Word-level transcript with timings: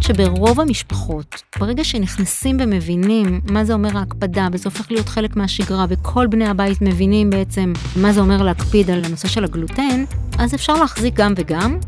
חושבת 0.00 0.16
שברוב 0.16 0.60
המשפחות, 0.60 1.42
ברגע 1.58 1.84
שנכנסים 1.84 2.56
ומבינים 2.60 3.40
מה 3.50 3.64
זה 3.64 3.72
אומר 3.72 3.98
ההקפדה, 3.98 4.48
וזה 4.52 4.64
הופך 4.64 4.90
להיות 4.90 5.08
חלק 5.08 5.36
מהשגרה, 5.36 5.86
וכל 5.88 6.26
בני 6.26 6.46
הבית 6.46 6.82
מבינים 6.82 7.30
בעצם 7.30 7.72
מה 7.96 8.12
זה 8.12 8.20
אומר 8.20 8.42
להקפיד 8.42 8.90
על 8.90 9.04
הנושא 9.04 9.28
של 9.28 9.44
הגלוטן, 9.44 10.04
אז 10.38 10.54
אפשר 10.54 10.72
להחזיק 10.72 11.14
גם 11.14 11.32
וגם. 11.36 11.78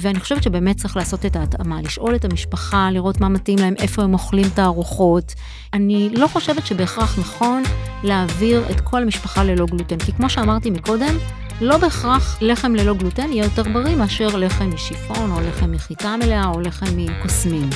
ואני 0.00 0.20
חושבת 0.20 0.42
שבאמת 0.42 0.76
צריך 0.76 0.96
לעשות 0.96 1.26
את 1.26 1.36
ההתאמה, 1.36 1.82
לשאול 1.82 2.14
את 2.14 2.24
המשפחה, 2.24 2.90
לראות 2.90 3.20
מה 3.20 3.28
מתאים 3.28 3.58
להם, 3.58 3.74
איפה 3.78 4.02
הם 4.02 4.12
אוכלים 4.12 4.44
את 4.54 4.58
הארוחות. 4.58 5.34
אני 5.72 6.10
לא 6.12 6.26
חושבת 6.26 6.66
שבהכרח 6.66 7.18
נכון 7.18 7.62
להעביר 8.02 8.64
את 8.70 8.80
כל 8.80 9.02
המשפחה 9.02 9.44
ללא 9.44 9.66
גלוטן, 9.66 9.98
כי 9.98 10.12
כמו 10.12 10.30
שאמרתי 10.30 10.70
מקודם, 10.70 11.16
לא 11.60 11.78
בהכרח 11.78 12.38
לחם 12.40 12.74
ללא 12.74 12.94
גלוטן 12.94 13.32
יהיה 13.32 13.44
יותר 13.44 13.62
בריא 13.62 13.96
מאשר 13.96 14.36
לחם 14.36 14.70
משיפון, 14.74 15.30
או 15.30 15.40
לחם 15.40 15.72
מחיטה 15.72 16.16
מלאה, 16.16 16.48
או 16.54 16.60
לחם 16.60 16.86
מקוסמים. 16.96 17.70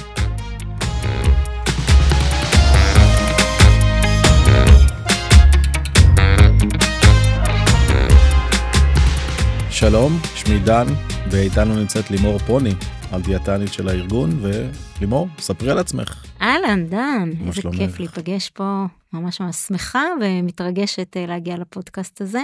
שלום, 9.71 10.19
שמי 10.35 10.59
דן, 10.59 10.87
ואיתנו 11.33 11.75
נמצאת 11.75 12.11
לימור 12.11 12.39
פרוני, 12.39 12.75
הדיאטנית 13.11 13.73
של 13.73 13.89
הארגון, 13.89 14.31
ולימור, 14.41 15.29
ספרי 15.39 15.71
על 15.71 15.79
עצמך. 15.79 16.25
אהלן, 16.43 16.87
דן, 16.87 17.31
איזה 17.47 17.61
שלומך? 17.61 17.77
כיף 17.79 17.99
להיפגש 18.01 18.51
פה, 18.51 18.85
ממש 19.13 19.41
ממש 19.41 19.57
שמחה 19.57 20.03
ומתרגשת 20.21 21.17
אה, 21.17 21.27
להגיע 21.27 21.57
לפודקאסט 21.57 22.21
הזה. 22.21 22.43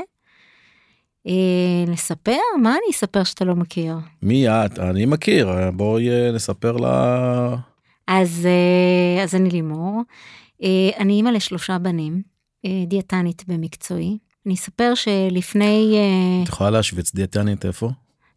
אה, 1.27 1.33
לספר? 1.87 2.38
מה 2.62 2.70
אני 2.70 2.92
אספר 2.92 3.24
שאתה 3.24 3.45
לא 3.45 3.55
מכיר? 3.55 3.97
מי 4.23 4.48
את? 4.48 4.78
אני 4.78 5.06
מכיר, 5.06 5.48
בואי 5.75 6.11
אה, 6.11 6.33
נספר 6.33 6.73
לה... 6.77 7.56
אז, 8.06 8.47
אה, 8.47 9.25
אז 9.25 9.34
אני 9.34 9.50
לימור, 9.50 10.02
אה, 10.62 10.91
אני 10.98 11.12
אימא 11.12 11.28
לשלושה 11.28 11.78
בנים, 11.78 12.23
אה, 12.64 12.84
דיאטנית 12.86 13.45
במקצועי. 13.48 14.19
אני 14.47 14.55
אספר 14.55 14.92
שלפני... 14.95 15.95
אה, 15.97 16.42
את 16.42 16.48
יכולה 16.48 16.70
להשוויץ 16.70 17.14
דיאטנית 17.14 17.64
איפה? 17.64 17.91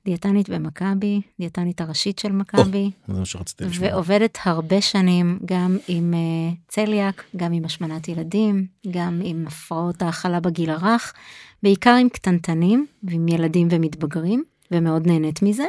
דיאטנית 0.06 0.50
במכבי, 0.50 1.22
דיאטנית 1.40 1.82
הראשית 1.82 2.20
של 2.20 2.32
מכבי. 2.32 2.92
זה 3.08 3.14
מה 3.14 3.26
שרציתי 3.26 3.66
לשמוע. 3.66 3.90
ועובדת 3.90 4.38
הרבה 4.44 4.82
שנים 4.82 5.40
גם 5.46 5.78
עם 5.88 6.14
uh, 6.14 6.56
צליאק, 6.68 7.24
גם 7.36 7.54
עם 7.54 7.66
השמנת 7.66 8.08
ילדים, 8.08 8.66
גם 8.92 9.22
עם 9.24 9.48
הפרעות 9.48 10.02
האכלה 10.02 10.40
בגיל 10.40 10.70
הרך, 10.70 11.14
בעיקר 11.64 11.96
עם 12.02 12.10
קטנטנים 12.10 12.86
ועם 13.04 13.28
ילדים 13.28 13.68
ומתבגרים, 13.72 14.44
ומאוד 14.72 15.08
נהנית 15.08 15.42
מזה. 15.42 15.66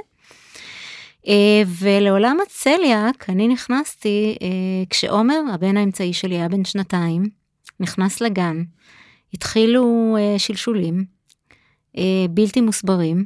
Uh, 1.22 1.28
ולעולם 1.78 2.36
הצליאק 2.46 3.30
אני 3.30 3.48
נכנסתי 3.48 4.36
uh, 4.38 4.44
כשעומר, 4.90 5.40
הבן 5.52 5.76
האמצעי 5.76 6.12
שלי, 6.12 6.34
היה 6.34 6.48
בן 6.48 6.64
שנתיים, 6.64 7.28
נכנס 7.80 8.20
לגן, 8.20 8.62
התחילו 9.34 10.16
שלשולים 10.38 11.04
בלתי 12.30 12.60
מוסברים, 12.60 13.24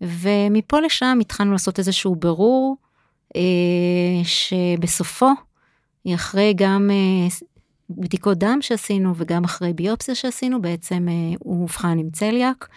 ומפה 0.00 0.80
לשם 0.80 1.18
התחלנו 1.20 1.52
לעשות 1.52 1.78
איזשהו 1.78 2.16
ברור, 2.16 2.76
אה, 3.36 4.22
שבסופו, 4.24 5.30
אחרי 6.14 6.54
גם 6.56 6.90
אה, 6.92 7.28
בדיקות 7.90 8.38
דם 8.38 8.58
שעשינו 8.60 9.16
וגם 9.16 9.44
אחרי 9.44 9.72
ביופסיה 9.72 10.14
שעשינו, 10.14 10.62
בעצם 10.62 11.08
אה, 11.08 11.36
הוא 11.38 11.62
אובחן 11.62 11.98
עם 11.98 12.10
צליאק, 12.10 12.68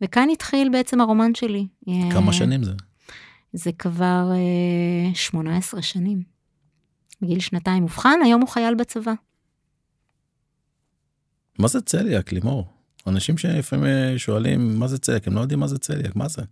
וכאן 0.00 0.28
התחיל 0.32 0.68
בעצם 0.68 1.00
הרומן 1.00 1.34
שלי. 1.34 1.66
כמה 2.10 2.32
שנים 2.32 2.64
זה? 2.64 2.72
זה 3.52 3.70
כבר 3.72 4.30
18 5.14 5.82
שנים. 5.82 6.22
בגיל 7.22 7.40
שנתיים 7.40 7.82
אובחן, 7.82 8.18
היום 8.24 8.40
הוא 8.40 8.48
חייל 8.48 8.74
בצבא. 8.74 9.12
מה 11.58 11.68
זה 11.68 11.80
צליאק, 11.80 12.32
לימור? 12.32 12.77
אנשים 13.08 13.38
שלפעמים 13.38 13.86
אה, 13.86 14.18
שואלים 14.18 14.78
מה 14.78 14.86
זה 14.86 14.98
צליאק, 14.98 15.26
הם 15.28 15.34
לא 15.34 15.40
יודעים 15.40 15.60
מה 15.60 15.66
זה 15.66 15.78
צליאק, 15.78 16.16
מה 16.16 16.28
זה? 16.28 16.42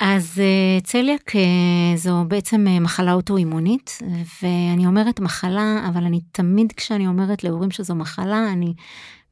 אז 0.00 0.40
אה, 0.40 0.80
צליאק 0.80 1.36
אה, 1.36 1.96
זו 1.96 2.24
בעצם 2.28 2.66
מחלה 2.80 3.12
אוטואימונית, 3.12 3.98
ואני 4.42 4.86
אומרת 4.86 5.20
מחלה, 5.20 5.86
אבל 5.88 6.04
אני 6.04 6.20
תמיד 6.32 6.72
כשאני 6.72 7.06
אומרת 7.06 7.44
להורים 7.44 7.70
שזו 7.70 7.94
מחלה, 7.94 8.52
אני 8.52 8.74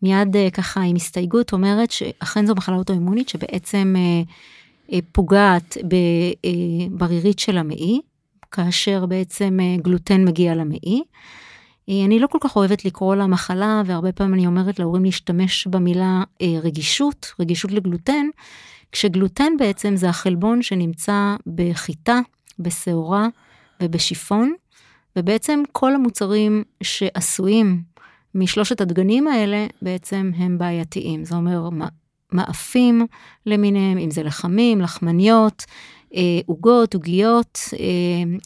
מיד 0.03 0.37
ככה 0.53 0.81
עם 0.81 0.97
הסתייגות 0.97 1.53
אומרת 1.53 1.91
שאכן 1.91 2.47
זו 2.47 2.55
מחלה 2.55 2.77
אוטואימונית 2.77 3.29
שבעצם 3.29 3.95
פוגעת 5.13 5.77
ברירית 6.91 7.39
של 7.39 7.59
המעי, 7.59 8.01
כאשר 8.51 9.07
בעצם 9.07 9.59
גלוטן 9.83 10.25
מגיע 10.25 10.55
למעי. 10.55 11.03
אה, 11.91 12.05
אני 12.05 12.19
לא 12.19 12.27
כל 12.27 12.39
כך 12.41 12.57
אוהבת 12.57 12.85
לקרוא 12.85 13.15
לה 13.15 13.27
מחלה, 13.27 13.83
והרבה 13.87 14.13
פעמים 14.13 14.35
אני 14.35 14.47
אומרת 14.47 14.79
להורים 14.79 15.05
להשתמש 15.05 15.67
במילה 15.67 16.23
אה, 16.43 16.47
רגישות, 16.63 17.33
רגישות 17.41 17.73
לגלוטן, 17.73 18.27
כשגלוטן 18.93 19.53
בעצם 19.59 19.97
זה 19.97 20.09
החלבון 20.09 20.63
שנמצא 20.63 21.37
בחיטה, 21.55 22.21
בשעורה 22.59 23.29
ובשיפון, 23.83 24.55
ובעצם 25.17 25.63
כל 25.73 25.95
המוצרים 25.95 26.65
שעשויים 26.83 27.83
משלושת 28.35 28.81
הדגנים 28.81 29.27
האלה 29.27 29.67
בעצם 29.83 30.31
הם 30.37 30.59
בעייתיים. 30.59 31.25
זה 31.25 31.37
אומר 31.37 31.69
מאפים 32.33 33.07
למיניהם, 33.47 33.99
אם 33.99 34.11
זה 34.11 34.23
לחמים, 34.23 34.81
לחמניות, 34.81 35.65
אה, 36.15 36.41
עוגות, 36.47 36.95
עוגיות, 36.95 37.59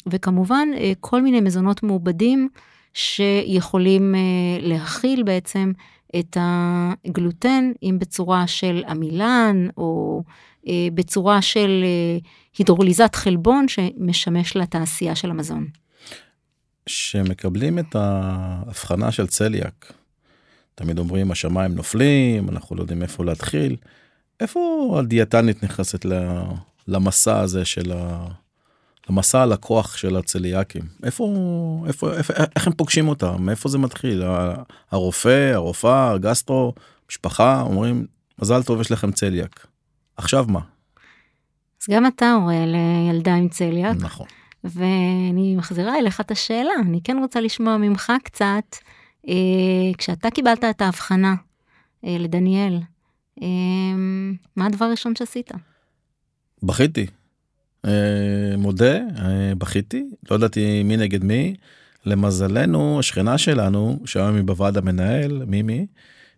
וכמובן 0.07 0.69
כל 1.01 1.23
מיני 1.23 1.41
מזונות 1.41 1.83
מעובדים. 1.83 2.49
שיכולים 2.95 4.15
אה, 4.15 4.21
להכיל 4.61 5.23
בעצם 5.23 5.73
את 6.19 6.37
הגלוטן, 6.41 7.73
אם 7.83 7.97
בצורה 8.01 8.47
של 8.47 8.83
עמילן, 8.89 9.67
או 9.77 10.23
אה, 10.69 10.89
בצורה 10.95 11.43
של 11.43 11.85
אה, 11.85 12.19
הידרוליזת 12.59 13.15
חלבון 13.15 13.69
שמשמש 13.69 14.57
לתעשייה 14.57 15.15
של 15.15 15.31
המזון. 15.31 15.67
שמקבלים 16.87 17.79
את 17.79 17.95
ההבחנה 17.95 19.13
של 19.13 19.27
צליאק, 19.27 19.93
תמיד 20.75 20.99
אומרים 20.99 21.31
השמיים 21.31 21.75
נופלים, 21.75 22.49
אנחנו 22.49 22.77
לא 22.77 22.83
יודעים 22.83 23.03
איפה 23.03 23.25
להתחיל. 23.25 23.77
איפה 24.41 24.95
הדיאטנית 24.99 25.65
נכנסת 25.65 26.07
למסע 26.89 27.41
הזה 27.41 27.65
של 27.65 27.93
ה... 27.93 28.27
למסע 29.11 29.43
הלקוח 29.43 29.97
של 29.97 30.17
הצליאקים. 30.17 30.83
איפה 31.03 31.35
איפה 31.87 32.13
איפה 32.13 32.33
איך 32.57 32.67
הם 32.67 32.73
פוגשים 32.73 33.09
אותם? 33.09 33.37
מאיפה 33.39 33.69
זה 33.69 33.79
מתחיל? 33.79 34.23
הרופא 34.91 35.51
הרופאה 35.55 36.11
הגסטרו 36.13 36.73
משפחה 37.11 37.61
אומרים 37.61 38.07
מזל 38.39 38.63
טוב 38.63 38.81
יש 38.81 38.93
לכם 38.93 39.13
צליאק. 39.13 39.67
עכשיו 40.17 40.47
מה. 40.49 40.61
אז 41.83 41.87
גם 41.91 42.07
אתה 42.07 42.33
הורה 42.33 42.65
לילדה 42.67 43.35
עם 43.35 43.49
צליאק. 43.49 43.97
נכון. 44.01 44.27
ואני 44.65 45.57
מחזירה 45.57 45.99
אליך 45.99 46.21
את 46.21 46.31
השאלה. 46.31 46.73
אני 46.83 47.01
כן 47.05 47.17
רוצה 47.19 47.41
לשמוע 47.41 47.77
ממך 47.77 48.13
קצת 48.25 48.77
אה, 49.29 49.35
כשאתה 49.99 50.31
קיבלת 50.31 50.65
את 50.65 50.83
ההבחנה 50.83 51.35
אה, 52.05 52.17
לדניאל 52.19 52.81
אה, 53.43 53.47
מה 54.57 54.67
הדבר 54.67 54.85
הראשון 54.85 55.17
שעשית. 55.17 55.51
בכיתי 56.63 57.07
מודה, 58.59 58.97
אה, 58.97 59.55
בכיתי, 59.59 60.05
לא 60.31 60.37
ידעתי 60.37 60.83
מי 60.83 60.97
נגד 60.97 61.25
מי. 61.25 61.55
למזלנו, 62.07 62.99
השכנה 62.99 63.39
שלנו, 63.39 64.01
שהיום 64.05 64.37
היא 64.37 64.45
בוועד 64.45 64.77
המנהל, 64.77 65.45
מימי, 65.47 65.87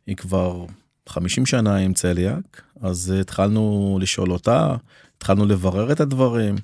היא 0.07 0.17
כבר 0.17 0.65
50 1.09 1.47
שנה 1.47 1.77
עם 1.77 1.95
צליאק, 1.95 2.63
אז 2.83 3.15
התחלנו 3.21 3.99
לשאול 4.01 4.33
אותה, 4.33 4.75
התחלנו 5.17 5.47
לברר 5.47 5.93
את 5.93 6.01
הדברים, 6.01 6.55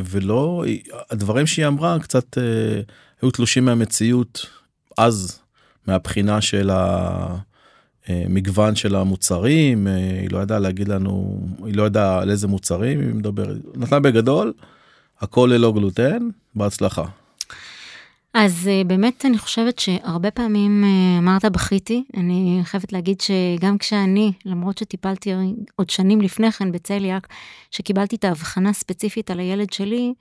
ולא, 0.00 0.64
הדברים 1.10 1.46
שהיא 1.46 1.66
אמרה 1.66 1.98
קצת 1.98 2.38
אה, 2.38 2.80
היו 3.22 3.30
תלושים 3.30 3.64
מהמציאות 3.64 4.46
אז, 4.98 5.40
מהבחינה 5.86 6.40
של 6.40 6.70
ה... 6.70 7.36
אה, 8.10 8.24
מגוון 8.28 8.76
של 8.76 8.94
המוצרים, 8.94 9.86
אה, 9.86 9.94
היא 10.20 10.28
לא 10.32 10.38
ידעה 10.38 10.58
להגיד 10.58 10.88
לנו, 10.88 11.40
היא 11.64 11.76
לא 11.76 11.82
ידעה 11.82 12.22
על 12.22 12.30
איזה 12.30 12.48
מוצרים 12.48 13.00
היא 13.00 13.14
מדברת, 13.14 13.56
נתנה 13.74 14.00
בגדול, 14.00 14.52
הכל 15.20 15.50
ללא 15.52 15.72
גלוטן, 15.72 16.28
בהצלחה. 16.54 17.04
אז 18.34 18.68
אה, 18.68 18.82
באמת 18.86 19.24
אני 19.26 19.38
חושבת 19.38 19.78
שהרבה 19.78 20.30
פעמים 20.30 20.84
אמרת 21.18 21.44
בכיתי, 21.44 22.04
אני 22.16 22.60
חייבת 22.64 22.92
להגיד 22.92 23.20
שגם 23.20 23.78
כשאני, 23.78 24.32
למרות 24.44 24.78
שטיפלתי 24.78 25.32
עוד 25.76 25.90
שנים 25.90 26.20
לפני 26.20 26.52
כן 26.52 26.72
בצליאק, 26.72 27.28
שקיבלתי 27.70 28.16
את 28.16 28.24
ההבחנה 28.24 28.72
ספציפית 28.72 29.30
על 29.30 29.40
הילד 29.40 29.72
שלי, 29.72 30.14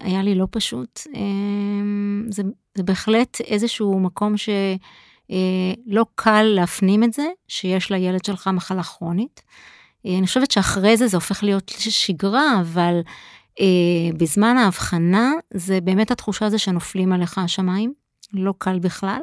היה 0.00 0.22
לי 0.22 0.34
לא 0.34 0.46
פשוט. 0.50 1.00
זה, 2.28 2.42
זה 2.74 2.82
בהחלט 2.82 3.40
איזשהו 3.40 4.00
מקום 4.00 4.36
ש... 4.36 4.48
אה, 5.30 5.36
לא 5.86 6.06
קל 6.14 6.42
להפנים 6.42 7.04
את 7.04 7.12
זה, 7.12 7.26
שיש 7.48 7.90
לילד 7.90 8.24
שלך 8.24 8.50
מחלה 8.52 8.82
כרונית. 8.82 9.42
אה, 10.06 10.18
אני 10.18 10.26
חושבת 10.26 10.50
שאחרי 10.50 10.96
זה 10.96 11.06
זה 11.06 11.16
הופך 11.16 11.42
להיות 11.42 11.72
שגרה, 11.78 12.60
אבל 12.60 13.00
בזמן 14.18 14.56
ההבחנה 14.56 15.32
זה 15.54 15.80
באמת 15.80 16.10
התחושה 16.10 16.46
הזו 16.46 16.58
שנופלים 16.58 17.12
עליך 17.12 17.38
השמיים, 17.38 17.92
לא 18.32 18.54
קל 18.58 18.78
בכלל. 18.78 19.20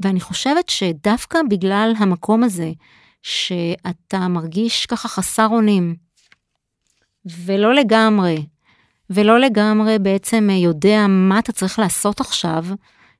ואני 0.00 0.20
חושבת 0.20 0.68
שדווקא 0.68 1.38
בגלל 1.50 1.92
המקום 1.98 2.44
הזה, 2.44 2.72
שאתה 3.22 4.28
מרגיש 4.28 4.86
ככה 4.86 5.08
חסר 5.08 5.46
אונים, 5.46 5.94
ולא 7.44 7.74
לגמרי, 7.74 8.46
ולא 9.10 9.40
לגמרי 9.40 9.98
בעצם 9.98 10.48
יודע 10.50 11.06
מה 11.08 11.38
אתה 11.38 11.52
צריך 11.52 11.78
לעשות 11.78 12.20
עכשיו, 12.20 12.64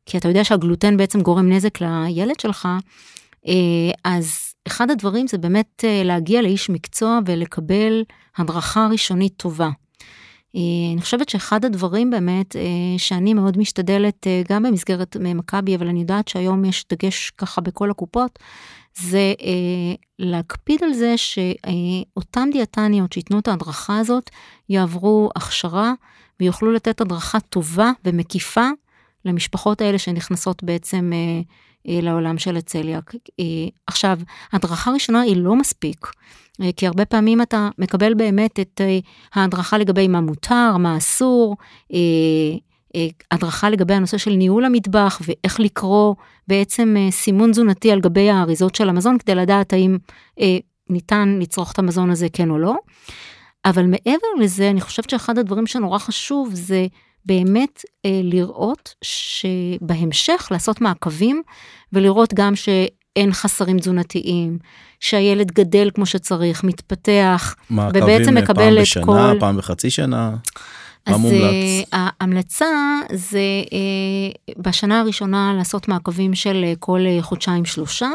כי 0.08 0.18
אתה 0.18 0.28
יודע 0.28 0.44
שהגלוטן 0.44 0.96
בעצם 0.96 1.20
גורם 1.20 1.52
נזק 1.52 1.80
לילד 1.80 2.40
שלך, 2.40 2.68
אה, 3.46 3.52
אז 4.04 4.54
אחד 4.66 4.90
הדברים 4.90 5.26
זה 5.26 5.38
באמת 5.38 5.84
אה, 5.84 6.02
להגיע 6.04 6.42
לאיש 6.42 6.70
מקצוע 6.70 7.18
ולקבל 7.26 8.04
הדרכה 8.36 8.88
ראשונית 8.90 9.32
טובה. 9.36 9.68
אה, 10.56 10.60
אני 10.92 11.00
חושבת 11.00 11.28
שאחד 11.28 11.64
הדברים 11.64 12.10
באמת 12.10 12.56
שאני 12.98 13.34
מאוד 13.34 13.58
משתדלת 13.58 14.26
גם 14.48 14.62
במסגרת 14.62 15.16
מכבי, 15.16 15.76
אבל 15.76 15.88
אני 15.88 16.00
יודעת 16.00 16.28
שהיום 16.28 16.64
יש 16.64 16.84
דגש 16.92 17.30
ככה 17.30 17.60
בכל 17.60 17.90
הקופות, 17.90 18.38
זה 18.98 19.34
להקפיד 20.18 20.84
על 20.84 20.92
זה 20.92 21.14
שאותן 21.16 22.48
דיאטניות 22.52 23.12
שייתנו 23.12 23.38
את 23.38 23.48
ההדרכה 23.48 23.98
הזאת 23.98 24.30
יעברו 24.68 25.30
הכשרה 25.36 25.92
ויוכלו 26.40 26.72
לתת 26.72 27.00
הדרכה 27.00 27.40
טובה 27.40 27.90
ומקיפה 28.04 28.68
למשפחות 29.24 29.80
האלה 29.80 29.98
שנכנסות 29.98 30.62
בעצם 30.62 31.10
אה, 31.14 31.40
אה, 31.88 32.00
לעולם 32.00 32.38
של 32.38 32.56
הצליאק. 32.56 33.14
אה, 33.40 33.44
עכשיו, 33.86 34.18
הדרכה 34.52 34.90
ראשונה 34.90 35.20
היא 35.20 35.36
לא 35.36 35.56
מספיק, 35.56 36.06
אה, 36.62 36.70
כי 36.76 36.86
הרבה 36.86 37.04
פעמים 37.04 37.42
אתה 37.42 37.68
מקבל 37.78 38.14
באמת 38.14 38.60
את 38.60 38.80
אה, 38.80 38.98
ההדרכה 39.34 39.78
לגבי 39.78 40.08
מה 40.08 40.20
מותר, 40.20 40.76
מה 40.76 40.96
אסור, 40.96 41.56
אה, 41.92 41.98
אה, 42.96 43.08
הדרכה 43.30 43.70
לגבי 43.70 43.94
הנושא 43.94 44.18
של 44.18 44.30
ניהול 44.30 44.64
המטבח 44.64 45.20
ואיך 45.26 45.60
לקרוא 45.60 46.14
בעצם 46.48 46.94
אה, 46.98 47.10
סימון 47.10 47.50
תזונתי 47.50 47.92
על 47.92 48.00
גבי 48.00 48.30
האריזות 48.30 48.74
של 48.74 48.88
המזון 48.88 49.18
כדי 49.18 49.34
לדעת 49.34 49.72
האם 49.72 49.98
אה, 50.40 50.58
ניתן 50.90 51.38
לצרוך 51.40 51.72
את 51.72 51.78
המזון 51.78 52.10
הזה 52.10 52.26
כן 52.32 52.50
או 52.50 52.58
לא. 52.58 52.74
אבל 53.64 53.86
מעבר 53.86 54.28
לזה, 54.40 54.70
אני 54.70 54.80
חושבת 54.80 55.10
שאחד 55.10 55.38
הדברים 55.38 55.66
שנורא 55.66 55.98
חשוב 55.98 56.50
זה 56.52 56.86
באמת 57.28 57.84
אה, 58.06 58.20
לראות 58.24 58.94
שבהמשך 59.04 60.48
לעשות 60.50 60.80
מעקבים 60.80 61.42
ולראות 61.92 62.34
גם 62.34 62.56
שאין 62.56 63.32
חסרים 63.32 63.78
תזונתיים, 63.78 64.58
שהילד 65.00 65.52
גדל 65.52 65.90
כמו 65.94 66.06
שצריך, 66.06 66.64
מתפתח, 66.64 67.54
ובעצם 67.70 68.36
אה, 68.36 68.42
מקבל 68.42 68.54
פעם 68.54 68.74
את 68.76 68.80
בשנה, 68.80 69.04
כל... 69.04 69.40
פעם 69.40 69.56
בחצי 69.56 69.90
שנה? 69.90 70.36
אז 71.06 71.20
מומלץ? 71.20 71.86
אה, 71.94 72.08
ההמלצה 72.20 72.66
זה 73.12 73.38
אה, 73.72 74.52
בשנה 74.62 75.00
הראשונה 75.00 75.54
לעשות 75.56 75.88
מעקבים 75.88 76.34
של 76.34 76.64
כל 76.78 77.00
חודשיים 77.20 77.64
שלושה. 77.64 78.08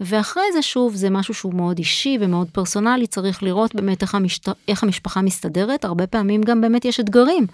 ואחרי 0.00 0.42
זה 0.52 0.62
שוב 0.62 0.94
זה 0.94 1.10
משהו 1.10 1.34
שהוא 1.34 1.54
מאוד 1.54 1.78
אישי 1.78 2.18
ומאוד 2.20 2.48
פרסונלי 2.52 3.06
צריך 3.06 3.42
לראות 3.42 3.74
באמת 3.74 4.02
איך, 4.02 4.14
המשת... 4.14 4.48
איך 4.68 4.82
המשפחה 4.82 5.22
מסתדרת 5.22 5.84
הרבה 5.84 6.06
פעמים 6.06 6.42
גם 6.42 6.60
באמת 6.60 6.84
יש 6.84 7.00
אתגרים. 7.00 7.46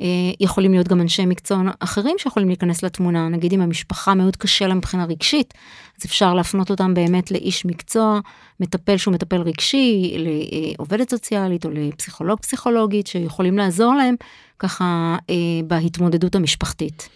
אה, 0.00 0.06
יכולים 0.40 0.72
להיות 0.72 0.88
גם 0.88 1.00
אנשי 1.00 1.26
מקצוע 1.26 1.62
אחרים 1.80 2.16
שיכולים 2.18 2.48
להיכנס 2.48 2.82
לתמונה 2.82 3.28
נגיד 3.28 3.52
אם 3.52 3.60
המשפחה 3.60 4.14
מאוד 4.14 4.36
קשה 4.36 4.66
לה 4.66 4.74
מבחינה 4.74 5.04
רגשית 5.04 5.54
אז 6.00 6.06
אפשר 6.06 6.34
להפנות 6.34 6.70
אותם 6.70 6.94
באמת 6.94 7.30
לאיש 7.30 7.66
מקצוע 7.66 8.20
מטפל 8.60 8.96
שהוא 8.96 9.14
מטפל 9.14 9.40
רגשי 9.40 10.16
לעובדת 10.18 11.10
סוציאלית 11.10 11.64
או 11.64 11.70
לפסיכולוג 11.70 12.40
פסיכולוגית 12.40 13.06
שיכולים 13.06 13.58
לעזור 13.58 13.94
להם 13.94 14.14
ככה 14.58 15.16
אה, 15.30 15.34
בהתמודדות 15.66 16.34
המשפחתית. 16.34 17.08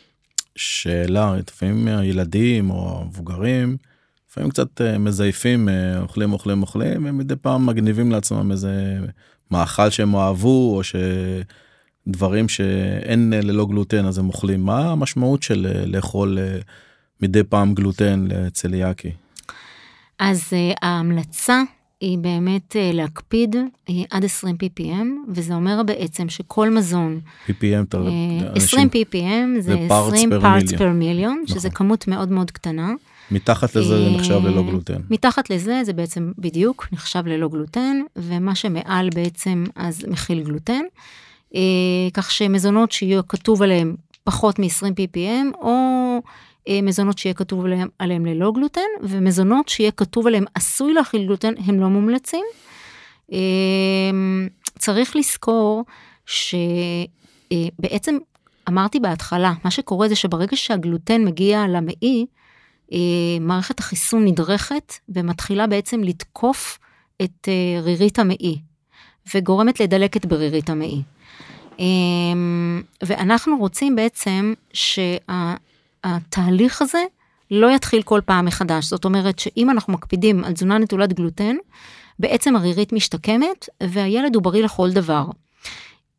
שאלה, 0.56 1.36
לפעמים 1.36 1.88
הילדים 1.88 2.70
או 2.70 3.00
המבוגרים, 3.02 3.76
לפעמים 4.30 4.50
קצת 4.50 4.80
אה, 4.80 4.98
מזייפים, 4.98 5.68
אוכלים, 6.00 6.32
אוכלים, 6.32 6.62
אוכלים, 6.62 7.06
ומדי 7.06 7.36
פעם 7.36 7.66
מגניבים 7.66 8.12
לעצמם 8.12 8.52
איזה 8.52 8.98
מאכל 9.50 9.90
שהם 9.90 10.16
אהבו, 10.16 10.76
או 10.76 10.82
שדברים 12.06 12.48
שאין 12.48 13.32
אה, 13.32 13.40
ללא 13.40 13.66
גלוטן 13.66 14.06
אז 14.06 14.18
הם 14.18 14.28
אוכלים. 14.28 14.64
מה 14.64 14.92
המשמעות 14.92 15.42
של 15.42 15.66
אה, 15.66 15.86
לאכול 15.86 16.38
אה, 16.38 16.58
מדי 17.20 17.44
פעם 17.44 17.74
גלוטן 17.74 18.26
לצליאקי? 18.28 19.10
אז 20.18 20.42
uh, 20.50 20.76
ההמלצה 20.82 21.62
היא 22.00 22.18
באמת 22.18 22.76
להקפיד 22.92 23.56
עד 24.10 24.24
20 24.24 24.56
ppm, 24.56 25.06
וזה 25.34 25.54
אומר 25.54 25.82
בעצם 25.82 26.28
שכל 26.28 26.70
מזון, 26.70 27.20
PPM, 27.48 27.84
אתה... 27.88 27.98
uh, 27.98 28.56
20 28.56 28.88
ppm 28.88 29.60
זה 29.60 29.60
זה 29.60 29.86
parts 29.88 30.14
20 30.14 30.32
per 30.32 30.42
parts 30.42 30.72
per 30.72 30.78
million, 30.78 31.48
שזה 31.48 31.68
נכון. 31.68 31.70
כמות 31.70 32.08
מאוד 32.08 32.32
מאוד 32.32 32.50
קטנה. 32.50 32.92
מתחת 33.30 33.76
לזה 33.76 33.88
זה 33.88 34.06
אה, 34.06 34.16
נחשב 34.16 34.40
ללא 34.44 34.62
גלוטן. 34.62 35.00
מתחת 35.10 35.50
לזה 35.50 35.80
זה 35.84 35.92
בעצם 35.92 36.32
בדיוק 36.38 36.88
נחשב 36.92 37.22
ללא 37.26 37.48
גלוטן, 37.48 37.96
ומה 38.16 38.54
שמעל 38.54 39.10
בעצם 39.14 39.64
אז 39.76 40.04
מכיל 40.08 40.42
גלוטן. 40.42 40.82
אה, 41.56 42.10
כך 42.14 42.30
שמזונות 42.30 42.92
שיהיה 42.92 43.22
כתוב 43.22 43.62
עליהם 43.62 43.96
פחות 44.24 44.58
מ-20 44.58 44.84
ppm, 44.84 45.56
או 45.60 45.72
אה, 46.68 46.82
מזונות 46.82 47.18
שיהיה 47.18 47.34
כתוב 47.34 47.64
עליהם, 47.64 47.88
עליהם 47.98 48.26
ללא 48.26 48.52
גלוטן, 48.52 48.80
ומזונות 49.02 49.68
שיהיה 49.68 49.90
כתוב 49.90 50.26
עליהם 50.26 50.44
עשוי 50.54 50.94
להכיל 50.94 51.24
גלוטן, 51.24 51.54
הם 51.66 51.80
לא 51.80 51.88
מומלצים. 51.88 52.44
אה, 53.32 53.38
צריך 54.78 55.16
לזכור 55.16 55.84
שבעצם 56.26 58.16
אמרתי 58.68 59.00
בהתחלה, 59.00 59.52
מה 59.64 59.70
שקורה 59.70 60.08
זה 60.08 60.16
שברגע 60.16 60.56
שהגלוטן 60.56 61.24
מגיע 61.24 61.66
למעי, 61.68 62.26
אה, 62.92 62.98
מערכת 63.40 63.78
החיסון 63.78 64.24
נדרכת 64.24 64.92
ומתחילה 65.08 65.66
בעצם 65.66 66.02
לתקוף 66.04 66.78
את 67.22 67.48
אה, 67.48 67.80
רירית 67.80 68.18
המעי 68.18 68.58
וגורמת 69.34 69.80
לדלקת 69.80 70.26
ברירית 70.26 70.70
המעי. 70.70 71.02
אה, 71.80 71.84
ואנחנו 73.02 73.56
רוצים 73.56 73.96
בעצם 73.96 74.54
שהתהליך 76.02 76.82
הזה 76.82 77.02
לא 77.50 77.70
יתחיל 77.70 78.02
כל 78.02 78.20
פעם 78.24 78.44
מחדש. 78.44 78.84
זאת 78.84 79.04
אומרת 79.04 79.38
שאם 79.38 79.70
אנחנו 79.70 79.92
מקפידים 79.92 80.44
על 80.44 80.52
תזונה 80.52 80.78
נטולת 80.78 81.12
גלוטן, 81.12 81.56
בעצם 82.18 82.56
הרירית 82.56 82.92
משתקמת 82.92 83.68
והילד 83.82 84.34
הוא 84.34 84.42
בריא 84.42 84.64
לכל 84.64 84.90
דבר. 84.90 85.24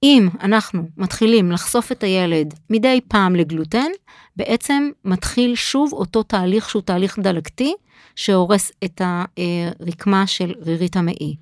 אם 0.03 0.27
אנחנו 0.41 0.89
מתחילים 0.97 1.51
לחשוף 1.51 1.91
את 1.91 2.03
הילד 2.03 2.53
מדי 2.69 2.99
פעם 3.07 3.35
לגלוטן, 3.35 3.87
בעצם 4.35 4.89
מתחיל 5.05 5.55
שוב 5.55 5.93
אותו 5.93 6.23
תהליך 6.23 6.69
שהוא 6.69 6.81
תהליך 6.81 7.19
דלקתי, 7.19 7.73
שהורס 8.15 8.71
את 8.83 9.01
הרקמה 9.01 10.27
של 10.27 10.53
רירית 10.61 10.95
המעי. 10.95 11.35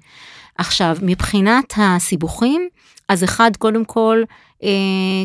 עכשיו, 0.58 0.98
מבחינת 1.02 1.74
הסיבוכים, 1.78 2.70
אז 3.10 3.24
אחד, 3.24 3.52
קודם 3.58 3.86
כל, 3.86 4.24
אה, 4.64 4.70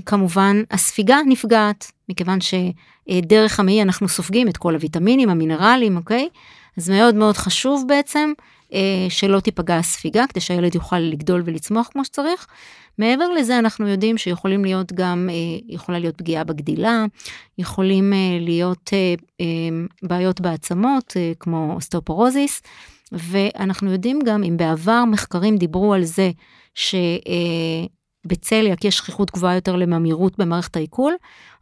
כמובן, 0.06 0.62
הספיגה 0.70 1.18
נפגעת, 1.26 1.92
מכיוון 2.08 2.38
שדרך 2.40 3.60
המעי 3.60 3.82
אנחנו 3.82 4.08
סופגים 4.08 4.48
את 4.48 4.56
כל 4.56 4.74
הוויטמינים, 4.74 5.30
המינרלים, 5.30 5.96
אוקיי? 5.96 6.28
אז 6.78 6.90
מאוד 6.90 7.14
מאוד 7.14 7.36
חשוב 7.36 7.84
בעצם 7.88 8.32
אה, 8.72 9.06
שלא 9.08 9.40
תיפגע 9.40 9.76
הספיגה, 9.76 10.24
כדי 10.26 10.40
שהילד 10.40 10.74
יוכל 10.74 10.98
לגדול 10.98 11.42
ולצמוח 11.44 11.88
כמו 11.92 12.04
שצריך. 12.04 12.46
מעבר 12.98 13.28
לזה 13.28 13.58
אנחנו 13.58 13.88
יודעים 13.88 14.18
שיכולים 14.18 14.64
להיות 14.64 14.92
גם, 14.92 15.28
אה, 15.32 15.58
יכולה 15.68 15.98
להיות 15.98 16.16
פגיעה 16.16 16.44
בגדילה, 16.44 17.04
יכולים 17.58 18.12
אה, 18.12 18.18
להיות 18.40 18.90
אה, 18.92 19.14
אה, 19.40 19.46
בעיות 20.02 20.40
בעצמות 20.40 21.14
אה, 21.16 21.32
כמו 21.40 21.72
אוסטאופורוזיס, 21.74 22.62
ואנחנו 23.12 23.92
יודעים 23.92 24.18
גם 24.26 24.44
אם 24.44 24.56
בעבר 24.56 25.04
מחקרים 25.04 25.56
דיברו 25.56 25.94
על 25.94 26.04
זה 26.04 26.30
שבצליאק 26.74 28.84
יש 28.84 28.96
שכיחות 28.96 29.30
גבוהה 29.30 29.54
יותר 29.54 29.76
לממירות 29.76 30.38
במערכת 30.38 30.76
העיכול, 30.76 31.14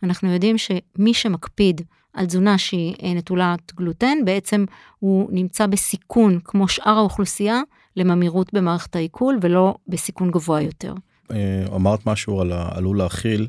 אנחנו 0.02 0.32
יודעים 0.32 0.56
שמי 0.58 1.14
שמקפיד 1.14 1.80
על 2.12 2.26
תזונה 2.26 2.58
שהיא 2.58 2.94
אה, 3.02 3.14
נטולת 3.14 3.74
גלוטן, 3.74 4.18
בעצם 4.24 4.64
הוא 4.98 5.28
נמצא 5.32 5.66
בסיכון 5.66 6.38
כמו 6.44 6.68
שאר 6.68 6.96
האוכלוסייה 6.96 7.60
לממירות 7.96 8.54
במערכת 8.54 8.96
העיכול 8.96 9.38
ולא 9.42 9.74
בסיכון 9.88 10.30
גבוה 10.30 10.62
יותר. 10.62 10.94
אה, 11.30 11.64
אמרת 11.74 12.06
משהו 12.06 12.40
על 12.40 12.52
העלול 12.52 12.98
להכיל. 12.98 13.48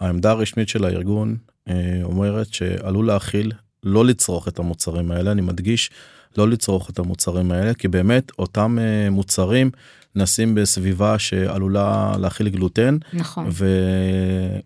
העמדה 0.00 0.30
הרשמית 0.30 0.68
של 0.68 0.84
הארגון 0.84 1.36
אה, 1.68 2.00
אומרת 2.02 2.54
שעלול 2.54 3.06
להכיל 3.06 3.52
לא 3.84 4.04
לצרוך 4.04 4.48
את 4.48 4.58
המוצרים 4.58 5.10
האלה, 5.10 5.32
אני 5.32 5.42
מדגיש 5.42 5.90
לא 6.38 6.48
לצרוך 6.48 6.90
את 6.90 6.98
המוצרים 6.98 7.52
האלה, 7.52 7.74
כי 7.74 7.88
באמת 7.88 8.32
אותם 8.38 8.78
אה, 8.80 9.10
מוצרים 9.10 9.70
נעשים 10.14 10.54
בסביבה 10.54 11.18
שעלולה 11.18 12.14
להכיל 12.18 12.48
גלוטן, 12.48 12.98
נכון. 13.12 13.48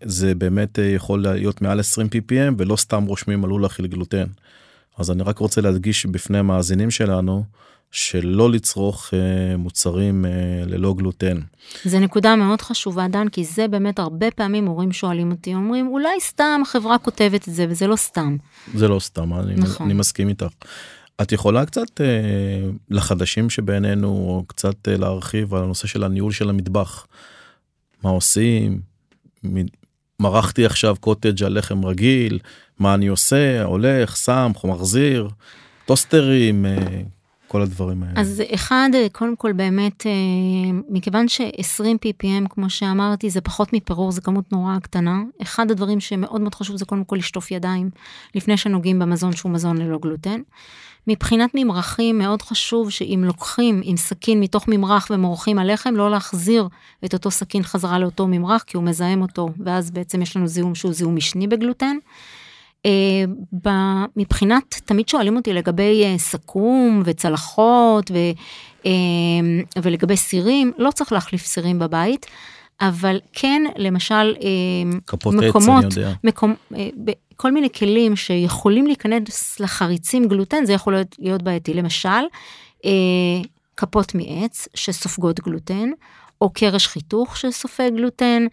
וזה 0.05 0.35
באמת 0.35 0.79
אה, 0.79 0.85
יכול 0.85 1.21
להיות 1.21 1.61
מעל 1.61 1.79
20 1.79 2.07
ppm 2.07 2.53
ולא 2.57 2.75
סתם 2.75 3.03
רושמים 3.05 3.43
עלול 3.43 3.61
להכיל 3.61 3.87
גלוטן. 3.87 4.25
אז 4.97 5.11
אני 5.11 5.23
רק 5.23 5.37
רוצה 5.37 5.61
להדגיש 5.61 6.05
בפני 6.05 6.37
המאזינים 6.37 6.91
שלנו, 6.91 7.43
שלא 7.91 8.51
לצרוך 8.51 9.13
אה, 9.13 9.57
מוצרים 9.57 10.25
אה, 10.25 10.31
ללא 10.65 10.93
גלוטן. 10.93 11.37
זה 11.83 11.99
נקודה 11.99 12.35
מאוד 12.35 12.61
חשובה, 12.61 13.07
דן, 13.07 13.29
כי 13.29 13.43
זה 13.43 13.67
באמת 13.67 13.99
הרבה 13.99 14.31
פעמים 14.31 14.65
הורים 14.65 14.91
שואלים 14.91 15.31
אותי, 15.31 15.55
אומרים, 15.55 15.87
אולי 15.87 16.19
סתם 16.19 16.61
החברה 16.63 16.97
כותבת 16.97 17.47
את 17.47 17.53
זה, 17.53 17.65
וזה 17.69 17.87
לא 17.87 17.95
סתם. 17.95 18.37
זה 18.75 18.87
לא 18.87 18.99
סתם, 18.99 19.33
אני, 19.33 19.55
נכון. 19.55 19.85
אני 19.85 19.93
מסכים 19.93 20.29
איתך. 20.29 20.47
את 21.21 21.31
יכולה 21.31 21.65
קצת 21.65 22.01
אה, 22.01 22.69
לחדשים 22.89 23.49
שבינינו, 23.49 24.07
או 24.07 24.43
קצת 24.47 24.87
אה, 24.87 24.97
להרחיב 24.97 25.53
על 25.53 25.63
הנושא 25.63 25.87
של 25.87 26.03
הניהול 26.03 26.31
של 26.31 26.49
המטבח. 26.49 27.07
מה 28.03 28.09
עושים? 28.09 28.81
מרחתי 30.19 30.65
עכשיו 30.65 30.95
קוטג' 30.99 31.43
על 31.43 31.57
לחם 31.57 31.85
רגיל, 31.85 32.39
מה 32.79 32.93
אני 32.93 33.07
עושה? 33.07 33.63
הולך, 33.63 34.17
שם, 34.17 34.51
מחזיר, 34.63 35.29
טוסטרים, 35.85 36.65
אה, 36.65 37.01
כל 37.49 37.61
הדברים 37.61 38.03
האלה. 38.03 38.21
אז 38.21 38.43
אחד, 38.53 38.89
קודם 39.11 39.35
כל 39.35 39.51
באמת, 39.53 40.05
אה, 40.05 40.11
מכיוון 40.89 41.27
ש-20 41.27 41.83
ppm, 41.83 42.47
כמו 42.49 42.69
שאמרתי, 42.69 43.29
זה 43.29 43.41
פחות 43.41 43.73
מפירור, 43.73 44.11
זה 44.11 44.21
כמות 44.21 44.51
נורא 44.51 44.79
קטנה. 44.79 45.21
אחד 45.41 45.71
הדברים 45.71 45.99
שמאוד 45.99 46.41
מאוד 46.41 46.55
חשוב 46.55 46.77
זה 46.77 46.85
קודם 46.85 47.03
כל 47.03 47.15
לשטוף 47.15 47.51
ידיים, 47.51 47.89
לפני 48.35 48.57
שנוגעים 48.57 48.99
במזון 48.99 49.31
שהוא 49.31 49.51
מזון 49.51 49.77
ללא 49.77 49.97
גלוטן. 49.97 50.41
מבחינת 51.07 51.49
ממרחים, 51.53 52.17
מאוד 52.17 52.41
חשוב 52.41 52.89
שאם 52.89 53.23
לוקחים 53.25 53.81
עם 53.83 53.97
סכין 53.97 54.39
מתוך 54.39 54.67
ממרח 54.67 55.07
ומורחים 55.09 55.59
על 55.59 55.73
לחם, 55.73 55.95
לא 55.95 56.11
להחזיר 56.11 56.67
את 57.05 57.13
אותו 57.13 57.31
סכין 57.31 57.63
חזרה 57.63 57.99
לאותו 57.99 58.27
ממרח, 58.27 58.63
כי 58.63 58.77
הוא 58.77 58.83
מזהם 58.83 59.21
אותו, 59.21 59.49
ואז 59.65 59.91
בעצם 59.91 60.21
יש 60.21 60.37
לנו 60.37 60.47
זיהום 60.47 60.75
שהוא 60.75 60.93
זיהום 60.93 61.15
משני 61.15 61.47
בגלוטן. 61.47 61.97
Uh, 62.87 63.69
מבחינת, 64.15 64.81
תמיד 64.85 65.09
שואלים 65.09 65.35
אותי 65.35 65.53
לגבי 65.53 66.03
uh, 66.03 66.19
סכו"ם 66.19 67.01
וצלחות 67.05 68.11
ו, 68.11 68.17
uh, 68.83 68.87
ולגבי 69.81 70.17
סירים, 70.17 70.71
לא 70.77 70.91
צריך 70.91 71.11
להחליף 71.11 71.45
סירים 71.45 71.79
בבית, 71.79 72.25
אבל 72.81 73.19
כן, 73.33 73.63
למשל, 73.77 74.35
מקומות, 75.25 75.83
עץ. 75.85 75.93
מקום, 76.23 76.53
כל 77.35 77.51
מיני 77.51 77.69
כלים 77.69 78.15
שיכולים 78.15 78.87
להיכנס 78.87 79.59
לחריצים 79.59 80.27
גלוטן, 80.27 80.65
זה 80.65 80.73
יכול 80.73 80.93
להיות, 80.93 81.15
להיות 81.19 81.41
בעייתי. 81.43 81.73
למשל, 81.73 82.09
כפות 83.77 84.15
מעץ 84.15 84.67
שסופגות 84.73 85.39
גלוטן, 85.39 85.89
או 86.41 86.49
קרש 86.49 86.87
חיתוך 86.87 87.37
שסופג 87.37 87.89
גלוטן, 87.95 88.43
אה, 88.43 88.49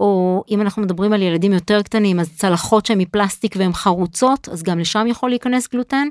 או 0.00 0.44
אם 0.50 0.60
אנחנו 0.60 0.82
מדברים 0.82 1.12
על 1.12 1.22
ילדים 1.22 1.52
יותר 1.52 1.82
קטנים, 1.82 2.20
אז 2.20 2.36
צלחות 2.36 2.86
שהן 2.86 2.98
מפלסטיק 2.98 3.54
והן 3.58 3.72
חרוצות, 3.72 4.48
אז 4.48 4.62
גם 4.62 4.78
לשם 4.78 5.06
יכול 5.06 5.30
להיכנס 5.30 5.68
גלוטן. 5.68 6.08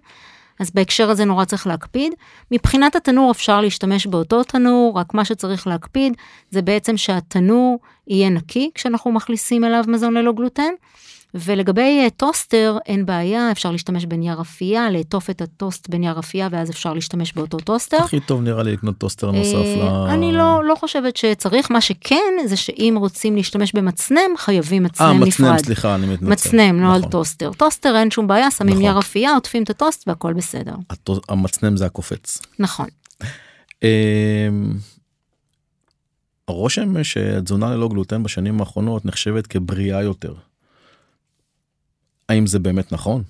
אז 0.60 0.72
בהקשר 0.72 1.10
הזה 1.10 1.25
נורא 1.25 1.46
צריך 1.46 1.67
להקפיד. 1.67 2.13
מבחינת 2.51 2.96
התנור 2.96 3.31
אפשר 3.31 3.62
להשתמש 3.62 4.08
באותו 4.08 4.43
תנור, 4.43 5.00
רק 5.00 5.13
מה 5.13 5.25
שצריך 5.25 5.67
להקפיד 5.67 6.13
זה 6.50 6.62
בעצם 6.62 6.98
שהתנור 6.98 7.79
יהיה 8.08 8.29
נקי 8.29 8.72
כשאנחנו 8.75 9.12
מכניסים 9.12 9.63
אליו 9.63 9.84
מזון 9.88 10.13
ללא 10.13 10.31
גלוטן. 10.31 10.72
ולגבי 11.34 12.00
אה, 12.04 12.10
טוסטר, 12.10 12.78
אין 12.86 13.06
בעיה, 13.06 13.52
אפשר 13.52 13.72
להשתמש 13.72 14.06
בנייר 14.06 14.42
אפייה, 14.42 14.90
לעטוף 14.90 15.30
את 15.30 15.42
הטוסט 15.42 15.90
בנייר 15.90 16.20
אפייה, 16.20 16.48
ואז 16.52 16.70
אפשר 16.70 16.94
להשתמש 16.94 17.34
באותו 17.34 17.58
טוסטר. 17.58 17.98
הכי 17.98 18.20
טוב 18.20 18.42
נראה 18.42 18.64
לי 18.64 18.72
לקנות 18.74 18.98
טוסטר 18.98 19.32
נוסף 19.32 19.56
אה, 19.56 20.06
ל... 20.08 20.10
אני 20.10 20.32
לא, 20.32 20.64
לא 20.64 20.76
חושבת 20.76 21.18
שצריך, 21.18 21.72
מה 21.72 21.82
שכן, 21.82 22.34
זה 22.46 22.58
שאם 22.58 22.96
רוצים 23.00 23.36
להשתמש 23.36 23.76
במצנם, 23.76 24.38
חייבים 24.38 24.84
מצנם 24.84 25.08
נפרד. 25.08 25.22
אה, 25.22 25.28
מצנם, 25.28 25.58
סליחה, 25.58 25.96
אני 25.96 26.08
מתנצל. 26.08 26.32
מצנם, 26.32 26.82
לא 26.82 26.88
נכון. 26.88 27.04
על 27.04 27.10
טוסטר. 27.10 27.52
טוסטר 27.58 27.96
אין 27.98 28.12
שום 28.12 28.28
בעיה, 28.28 28.52
שמים 28.52 28.70
נכון. 28.70 28.82
נייר 28.82 29.00
אפייה, 29.00 29.34
עוטפים 29.34 29.64
את 29.64 29.70
הטוסט 29.70 30.08
והכל 30.08 30.34
בסדר. 30.34 30.76
המצנם 31.30 31.78
זה 31.78 31.86
הקופץ. 31.86 32.42
נכון. 32.60 32.88
אמ, 33.84 34.74
הרושם 36.48 37.04
שתזונה 37.04 37.76
ללא 37.76 37.88
גלוטן 37.88 38.24
בשנים 38.24 38.60
האחרונות 38.60 39.06
נחשבת 39.06 39.48
כבריאה 39.48 40.04
יותר. 40.04 40.34
האם 42.32 42.48
זה 42.48 42.60
באמת 42.60 42.92
נכון? 42.92 43.24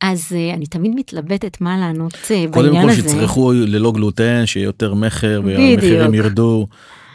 אז 0.00 0.32
uh, 0.32 0.54
אני 0.56 0.66
תמיד 0.66 0.92
מתלבטת 0.94 1.60
מה 1.60 1.78
לענות 1.78 2.14
uh, 2.14 2.28
בעניין 2.28 2.48
הזה. 2.48 2.52
קודם 2.52 2.82
כל 2.82 2.94
שיצרכו 2.94 3.52
ללא 3.52 3.92
גלוטן, 3.92 4.46
שיהיה 4.46 4.64
יותר 4.64 4.94
מכר 4.94 5.40
והמחירים 5.44 6.14
ירדו. 6.14 6.66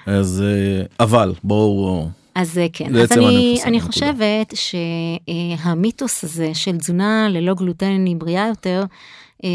אז 0.06 0.44
uh, 0.44 0.96
אבל 1.00 1.34
בואו... 1.44 2.10
אז 2.36 2.60
כן, 2.74 2.96
אז 2.96 3.12
אני, 3.12 3.60
אני 3.66 3.82
חושבת 3.82 4.54
שהמיתוס 4.56 6.24
הזה 6.24 6.52
של 6.54 6.78
תזונה 6.78 7.28
ללא 7.30 7.54
גלוטן 7.54 8.06
היא 8.06 8.16
בריאה 8.16 8.48
יותר, 8.48 8.84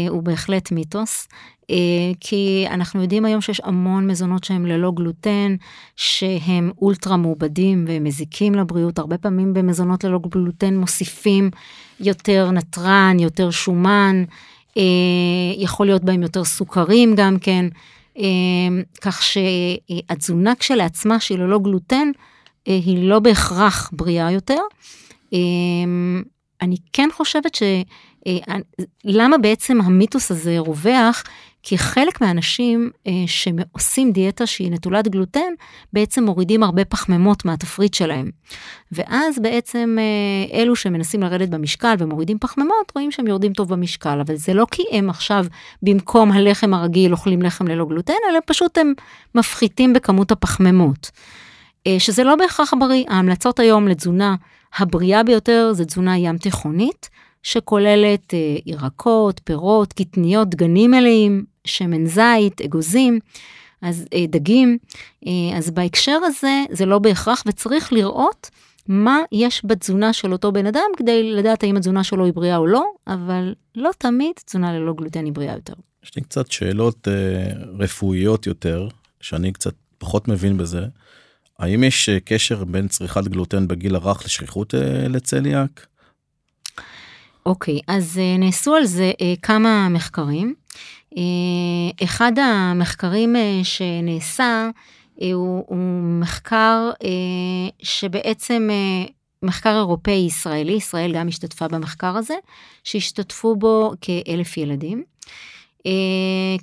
הוא 0.09 0.23
בהחלט 0.23 0.71
מיתוס. 0.71 1.27
אה, 1.71 2.11
כי 2.19 2.65
אנחנו 2.69 3.01
יודעים 3.01 3.25
היום 3.25 3.41
שיש 3.41 3.61
המון 3.63 4.07
מזונות 4.07 4.43
שהם 4.43 4.65
ללא 4.65 4.91
גלוטן, 4.91 5.55
שהם 5.95 6.71
אולטרה 6.81 7.17
מעובדים 7.17 7.85
ומזיקים 7.87 8.55
לבריאות. 8.55 8.99
הרבה 8.99 9.17
פעמים 9.17 9.53
במזונות 9.53 10.03
ללא 10.03 10.19
גלוטן 10.29 10.75
מוסיפים 10.77 11.49
יותר 11.99 12.51
נתרן, 12.51 13.17
יותר 13.19 13.51
שומן, 13.51 14.23
אה, 14.77 14.83
יכול 15.57 15.85
להיות 15.85 16.03
בהם 16.03 16.21
יותר 16.21 16.43
סוכרים 16.43 17.15
גם 17.15 17.39
כן, 17.39 17.65
אה, 18.17 18.23
כך 19.01 19.21
שהתזונה 19.23 20.55
כשלעצמה 20.55 21.19
שהיא 21.19 21.37
ללא 21.37 21.59
גלוטן, 21.59 22.11
היא 22.65 23.09
לא 23.09 23.19
בהכרח 23.19 23.89
בריאה 23.93 24.31
יותר. 24.31 24.59
אני 26.61 26.75
כן 26.93 27.09
חושבת 27.13 27.55
ש... 27.55 27.63
למה 29.03 29.37
בעצם 29.37 29.81
המיתוס 29.81 30.31
הזה 30.31 30.59
רווח? 30.59 31.23
כי 31.63 31.77
חלק 31.77 32.21
מהאנשים 32.21 32.89
אה, 33.07 33.11
שעושים 33.27 34.11
דיאטה 34.11 34.45
שהיא 34.45 34.71
נטולת 34.71 35.07
גלוטן, 35.07 35.53
בעצם 35.93 36.23
מורידים 36.23 36.63
הרבה 36.63 36.85
פחמימות 36.85 37.45
מהתפריט 37.45 37.93
שלהם. 37.93 38.29
ואז 38.91 39.39
בעצם 39.39 39.97
אה, 39.99 40.59
אלו 40.59 40.75
שמנסים 40.75 41.21
לרדת 41.23 41.49
במשקל 41.49 41.95
ומורידים 41.99 42.39
פחמימות, 42.39 42.91
רואים 42.95 43.11
שהם 43.11 43.27
יורדים 43.27 43.53
טוב 43.53 43.73
במשקל, 43.73 44.19
אבל 44.21 44.35
זה 44.35 44.53
לא 44.53 44.65
כי 44.71 44.83
הם 44.91 45.09
עכשיו 45.09 45.45
במקום 45.81 46.31
הלחם 46.31 46.73
הרגיל 46.73 47.11
אוכלים 47.11 47.41
לחם 47.41 47.67
ללא 47.67 47.85
גלוטן, 47.85 48.13
אלא 48.31 48.39
פשוט 48.45 48.77
הם 48.77 48.93
מפחיתים 49.35 49.93
בכמות 49.93 50.31
הפחמימות. 50.31 51.11
אה, 51.87 51.95
שזה 51.99 52.23
לא 52.23 52.35
בהכרח 52.35 52.73
בריא, 52.79 53.05
ההמלצות 53.09 53.59
היום 53.59 53.87
לתזונה 53.87 54.35
הבריאה 54.77 55.23
ביותר 55.23 55.71
זה 55.73 55.85
תזונה 55.85 56.17
ים 56.17 56.37
תיכונית. 56.37 57.09
שכוללת 57.43 58.33
אה, 58.33 58.55
ירקות, 58.65 59.41
פירות, 59.43 59.93
קטניות, 59.93 60.49
דגנים 60.49 60.91
מלאים, 60.91 61.43
שמן 61.65 62.05
זית, 62.05 62.61
אגוזים, 62.61 63.19
אז 63.81 64.05
אה, 64.13 64.25
דגים. 64.27 64.77
אה, 65.27 65.57
אז 65.57 65.71
בהקשר 65.71 66.19
הזה 66.23 66.63
זה 66.71 66.85
לא 66.85 66.99
בהכרח 66.99 67.43
וצריך 67.45 67.93
לראות 67.93 68.49
מה 68.87 69.19
יש 69.31 69.61
בתזונה 69.65 70.13
של 70.13 70.31
אותו 70.31 70.51
בן 70.51 70.65
אדם 70.65 70.89
כדי 70.97 71.31
לדעת 71.33 71.63
האם 71.63 71.77
התזונה 71.77 72.03
שלו 72.03 72.25
היא 72.25 72.33
בריאה 72.33 72.57
או 72.57 72.67
לא, 72.67 72.85
אבל 73.07 73.53
לא 73.75 73.89
תמיד 73.97 74.31
תזונה 74.45 74.73
ללא 74.73 74.93
גלוטן 74.93 75.25
היא 75.25 75.33
בריאה 75.33 75.53
יותר. 75.53 75.73
יש 76.03 76.15
לי 76.15 76.21
קצת 76.21 76.51
שאלות 76.51 77.07
אה, 77.07 77.63
רפואיות 77.79 78.47
יותר, 78.47 78.87
שאני 79.21 79.51
קצת 79.51 79.73
פחות 79.97 80.27
מבין 80.27 80.57
בזה. 80.57 80.85
האם 81.59 81.83
יש 81.83 82.09
קשר 82.09 82.63
בין 82.63 82.87
צריכת 82.87 83.27
גלוטן 83.27 83.67
בגיל 83.67 83.95
הרך 83.95 84.25
לשכיחות 84.25 84.75
אה, 84.75 85.07
לצליאק? 85.07 85.87
אוקיי, 87.45 87.79
אז 87.87 88.17
אה, 88.17 88.37
נעשו 88.37 88.75
על 88.75 88.85
זה 88.85 89.11
אה, 89.21 89.33
כמה 89.41 89.89
מחקרים. 89.89 90.55
אה, 91.17 92.03
אחד 92.03 92.31
המחקרים 92.39 93.35
שנעשה 93.63 94.69
הוא, 95.15 95.63
הוא 95.67 95.77
מחקר 96.03 96.91
שבעצם 97.81 98.69
מחקר 99.43 99.75
אירופאי 99.77 100.13
ישראלי, 100.13 100.71
ישראל 100.71 101.13
גם 101.13 101.27
השתתפה 101.27 101.67
במחקר 101.67 102.17
הזה, 102.17 102.33
שהשתתפו 102.83 103.55
בו 103.55 103.93
כאלף 104.01 104.57
ילדים. 104.57 105.03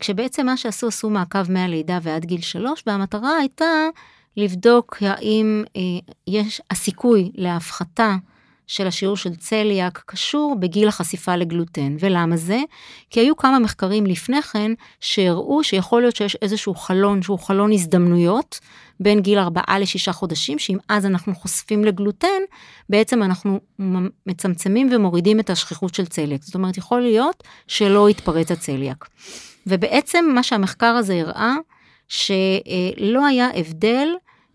כשבעצם 0.01 0.47
מה 0.47 0.57
שעשו, 0.57 0.89
עשו 0.89 1.11
מעקב 1.11 1.51
מהלידה 1.53 1.99
ועד 2.03 2.25
גיל 2.25 2.41
שלוש, 2.41 2.83
והמטרה 2.87 3.37
הייתה 3.37 3.89
לבדוק 4.37 4.97
האם 5.01 5.65
יש 6.27 6.61
הסיכוי 6.71 7.31
להפחתה 7.35 8.17
של 8.69 8.87
השיעור 8.87 9.17
של 9.17 9.37
צליאק 9.37 10.03
קשור 10.07 10.57
בגיל 10.61 10.89
החשיפה 10.89 11.37
לגלוטן. 11.37 11.97
ולמה 12.01 12.37
זה? 12.37 12.61
כי 13.11 13.21
היו 13.21 13.37
כמה 13.37 13.59
מחקרים 13.59 14.07
לפני 14.07 14.43
כן 14.43 14.73
שהראו 15.01 15.65
שיכול 15.65 16.01
להיות 16.03 16.17
שיש 16.17 16.37
איזשהו 16.43 16.75
חלון 16.75 17.23
שהוא 17.23 17.39
חלון 17.39 17.73
הזדמנויות 17.73 18.61
בין 19.01 19.21
גיל 19.21 19.39
4 19.39 19.61
ל-6 19.79 20.13
חודשים, 20.13 20.59
שאם 20.59 20.79
אז 20.89 21.07
אנחנו 21.07 21.35
חושפים 21.35 21.85
לגלוטן, 21.85 22.43
בעצם 22.89 23.23
אנחנו 23.23 23.61
מצמצמים 24.27 24.89
ומורידים 24.93 25.41
את 25.41 25.51
השכיחות 25.51 25.95
של 25.95 26.07
צליאק. 26.07 26.43
זאת 26.43 26.55
אומרת, 26.55 26.77
יכול 26.79 27.01
להיות 27.01 27.45
שלא 27.67 28.11
יתפרץ 28.11 28.51
הצליאק. 28.51 29.09
ובעצם 29.67 30.25
מה 30.35 30.43
שהמחקר 30.43 30.87
הזה 30.87 31.21
הראה, 31.21 31.55
שלא 32.09 33.27
היה 33.27 33.49
הבדל 33.55 34.09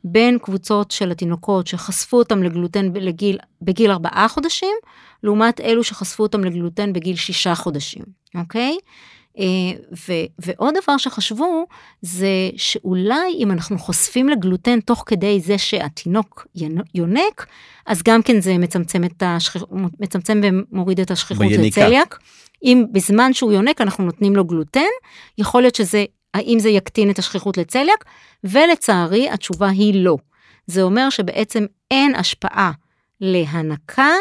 בין 0.03 0.37
קבוצות 0.37 0.91
של 0.91 1.11
התינוקות 1.11 1.67
שחשפו 1.67 2.17
אותם 2.17 2.43
לגלוטן 2.43 2.93
בגיל, 2.93 3.37
בגיל 3.61 3.91
4 3.91 4.27
חודשים, 4.27 4.75
לעומת 5.23 5.61
אלו 5.61 5.83
שחשפו 5.83 6.23
אותם 6.23 6.43
לגלוטן 6.43 6.93
בגיל 6.93 7.15
6 7.15 7.47
חודשים, 7.47 8.03
אוקיי? 8.35 8.77
ו- 10.07 10.25
ועוד 10.39 10.73
דבר 10.83 10.97
שחשבו 10.97 11.65
זה 12.01 12.49
שאולי 12.57 13.35
אם 13.39 13.51
אנחנו 13.51 13.77
חושפים 13.77 14.29
לגלוטן 14.29 14.79
תוך 14.79 15.03
כדי 15.05 15.39
זה 15.39 15.57
שהתינוק 15.57 16.47
יונק, 16.95 17.45
אז 17.85 18.03
גם 18.03 18.21
כן 18.21 18.41
זה 18.41 18.57
מצמצם, 18.57 19.03
את 19.03 19.23
השכיח, 19.25 19.63
מצמצם 19.99 20.41
ומוריד 20.43 20.99
את 20.99 21.11
השכיחות 21.11 21.45
לצליאק. 21.51 22.19
אם 22.63 22.85
בזמן 22.91 23.33
שהוא 23.33 23.51
יונק 23.51 23.81
אנחנו 23.81 24.03
נותנים 24.03 24.35
לו 24.35 24.45
גלוטן, 24.45 24.81
יכול 25.37 25.61
להיות 25.61 25.75
שזה, 25.75 26.05
האם 26.33 26.59
זה 26.59 26.69
יקטין 26.69 27.09
את 27.09 27.19
השכיחות 27.19 27.57
לצליאק, 27.57 28.05
ולצערי 28.43 29.29
התשובה 29.29 29.69
היא 29.69 30.03
לא. 30.03 30.17
זה 30.67 30.81
אומר 30.81 31.09
שבעצם 31.09 31.65
אין 31.91 32.15
השפעה 32.15 32.71
להנקה 33.21 34.11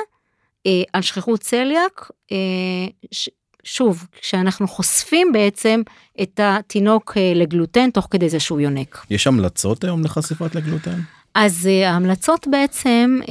אה, 0.66 0.82
על 0.92 1.02
שכיחות 1.02 1.40
צליאק, 1.40 2.10
אה, 2.32 2.36
ש, 3.10 3.28
שוב, 3.64 4.06
כשאנחנו 4.20 4.68
חושפים 4.68 5.32
בעצם 5.32 5.82
את 6.22 6.40
התינוק 6.42 7.14
אה, 7.16 7.32
לגלוטן 7.34 7.90
תוך 7.90 8.08
כדי 8.10 8.28
זה 8.28 8.40
שהוא 8.40 8.60
יונק. 8.60 9.06
יש 9.10 9.26
המלצות 9.26 9.84
היום 9.84 10.04
לחשיפת 10.04 10.54
לגלוטן? 10.54 11.00
אז 11.34 11.68
uh, 11.68 11.86
ההמלצות 11.88 12.46
בעצם 12.50 13.18
uh, 13.22 13.26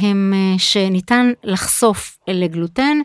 הם 0.00 0.32
uh, 0.34 0.58
שניתן 0.58 1.32
לחשוף 1.44 2.18
לגלוטן 2.28 2.98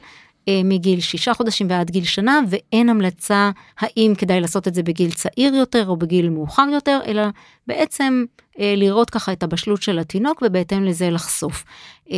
מגיל 0.63 0.99
שישה 0.99 1.33
חודשים 1.33 1.67
ועד 1.69 1.91
גיל 1.91 2.03
שנה, 2.03 2.39
ואין 2.49 2.89
המלצה 2.89 3.51
האם 3.79 4.13
כדאי 4.17 4.41
לעשות 4.41 4.67
את 4.67 4.73
זה 4.73 4.83
בגיל 4.83 5.11
צעיר 5.11 5.55
יותר 5.55 5.87
או 5.87 5.97
בגיל 5.97 6.29
מאוחר 6.29 6.65
יותר, 6.73 6.99
אלא 7.07 7.23
בעצם 7.67 8.25
uh, 8.53 8.57
לראות 8.59 9.09
ככה 9.09 9.31
את 9.31 9.43
הבשלות 9.43 9.81
של 9.81 9.99
התינוק 9.99 10.43
ובהתאם 10.45 10.83
לזה 10.83 11.09
לחשוף. 11.09 11.63
Uh, 12.07 12.11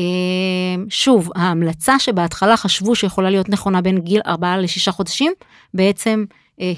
שוב, 0.89 1.29
ההמלצה 1.36 2.00
שבהתחלה 2.00 2.57
חשבו 2.57 2.95
שיכולה 2.95 3.29
להיות 3.29 3.50
נכונה 3.50 3.81
בין 3.81 4.00
גיל 4.00 4.21
ארבעה 4.25 4.57
לשישה 4.57 4.91
חודשים, 4.91 5.33
בעצם 5.74 6.25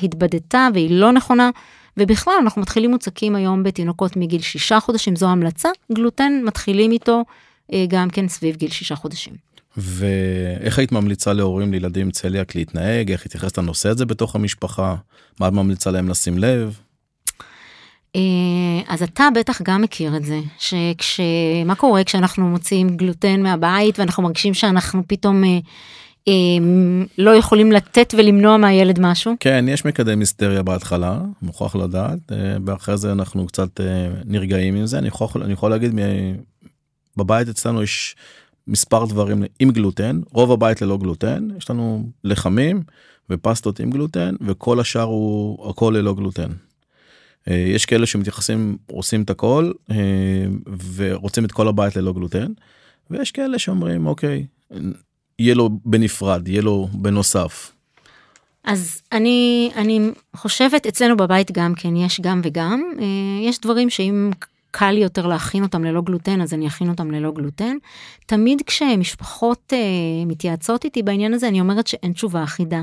התבדתה 0.03 0.67
והיא 0.74 0.91
לא 0.91 1.12
נכונה. 1.12 1.50
ובכלל 1.98 2.34
אנחנו 2.41 2.62
מתחילים 2.62 2.91
מוצקים 2.91 3.36
היום 3.36 3.63
בתינוקות 3.63 4.17
מגיל 4.17 4.41
שישה 4.41 4.79
חודשים, 4.79 5.15
זו 5.15 5.27
המלצה, 5.29 5.70
גלוטן 5.91 6.41
מתחילים 6.43 6.91
איתו 6.91 7.24
אה, 7.74 7.86
גם 7.88 8.10
כן 8.10 8.27
סביב 8.27 8.55
גיל 8.55 8.72
שישה 8.72 8.96
חודשים. 8.96 9.50
ואיך 9.78 10.80
היית 10.80 10.92
ממליצה 10.92 11.34
להורים 11.34 11.72
לילדים 11.72 12.12
צליאק 12.12 12.56
להתנהג, 12.56 13.12
איך 13.12 13.25
התייחסת 13.25 13.58
לנושא 13.58 13.90
הזה 13.90 14.06
בתוך 14.06 14.36
המשפחה, 14.36 14.96
מה 15.40 15.48
את 15.48 15.54
ממליצה 15.54 15.92
להם 15.92 16.10
לשים 16.10 16.38
לב? 16.38 16.80
אה, 18.16 18.22
אז 18.88 19.04
אתה 19.04 19.28
בטח 19.36 19.62
גם 19.62 19.82
מכיר 19.82 20.18
את 20.18 20.25
זה, 20.25 20.40
שכש... 20.60 21.20
מה 21.66 21.75
קורה 21.75 22.04
כשאנחנו 22.04 22.50
מוציאים 22.50 22.98
גלוטן 22.98 23.42
מהבית 23.42 24.00
ואנחנו 24.00 24.24
מרגישים 24.24 24.54
שאנחנו 24.54 25.04
פתאום 25.08 25.44
אה, 26.28 26.34
לא 27.18 27.36
יכולים 27.36 27.72
לתת 27.72 28.13
ולמנוע 28.18 28.58
מהילד 28.58 29.00
משהו? 29.00 29.36
כן, 29.40 29.66
יש 29.70 29.86
מקדם 29.86 30.20
היסטריה 30.20 30.63
בהתחלה, 30.63 31.20
מוכרח 31.42 31.75
לדעת, 31.75 32.20
אה, 32.32 32.56
ואחרי 32.66 32.98
זה 32.98 33.12
אנחנו 33.12 33.48
קצת 33.48 33.82
אה, 33.82 34.08
נרגעים 34.25 34.75
עם 34.75 34.86
זה. 34.86 34.98
אני 34.98 35.08
יכול, 35.08 35.44
אני 35.44 35.54
יכול 35.54 35.72
להגיד, 35.72 36.00
בבית 37.18 37.50
אצלנו 37.50 37.84
יש 37.84 38.16
מספר 38.68 39.06
דברים 39.06 39.44
עם 39.60 39.72
גלוטן, 39.72 40.22
רוב 40.32 40.51
הבית 40.51 40.82
ללא 40.82 40.98
גלוטן, 40.98 41.48
יש 41.58 41.70
לנו 41.70 42.10
לחמים 42.24 42.84
ופסטות 43.30 43.80
עם 43.80 43.91
גלוטן, 43.91 44.36
וכל 44.41 44.80
השאר 44.80 45.03
הוא 45.03 45.70
הכל 45.70 45.94
ללא 45.98 46.13
גלוטן. 46.13 46.50
אה, 47.48 47.65
יש 47.68 47.86
כאלה 47.86 48.06
שמתייחסים, 48.06 48.77
עושים 48.88 49.22
את 49.22 49.30
הכל, 49.30 49.72
ורוצים 50.96 51.46
את 51.46 51.51
כל 51.51 51.68
הבית 51.68 51.96
ללא 51.96 52.13
גלוטן, 52.13 52.51
ויש 53.10 53.32
כאלה 53.32 53.60
שאומרים, 53.60 54.06
אוקיי, 54.06 54.46
יהיה 55.39 55.56
לו 55.56 55.70
בנפרד, 55.86 56.48
יהיה 56.48 56.62
לו 56.62 56.88
בנוסף. 56.94 57.72
אז 58.63 59.01
אני, 59.12 59.72
אני 59.75 60.12
חושבת, 60.36 60.86
אצלנו 60.86 61.18
בבית 61.18 61.51
גם 61.51 61.74
כן, 61.75 61.96
יש 61.96 62.22
גם 62.22 62.41
וגם. 62.44 62.84
אה, 63.00 63.06
יש 63.50 63.60
דברים 63.60 63.89
שאם 63.89 64.32
קל 64.71 64.97
יותר 64.97 65.27
להכין 65.27 65.63
אותם 65.63 65.84
ללא 65.84 66.01
גלוטן, 66.01 66.41
אז 66.41 66.53
אני 66.53 66.67
אכין 66.67 66.89
אותם 66.89 67.12
ללא 67.12 67.31
גלוטן. 67.31 67.75
תמיד 68.25 68.62
כשמשפחות 68.65 69.73
uh, 69.73 70.27
מתייעצות 70.27 70.84
איתי 70.84 71.03
בעניין 71.03 71.34
הזה, 71.34 71.47
אני 71.47 71.60
אומרת 71.60 71.88
שאין 71.88 72.13
תשובה 72.13 72.43
אחידה. 72.43 72.81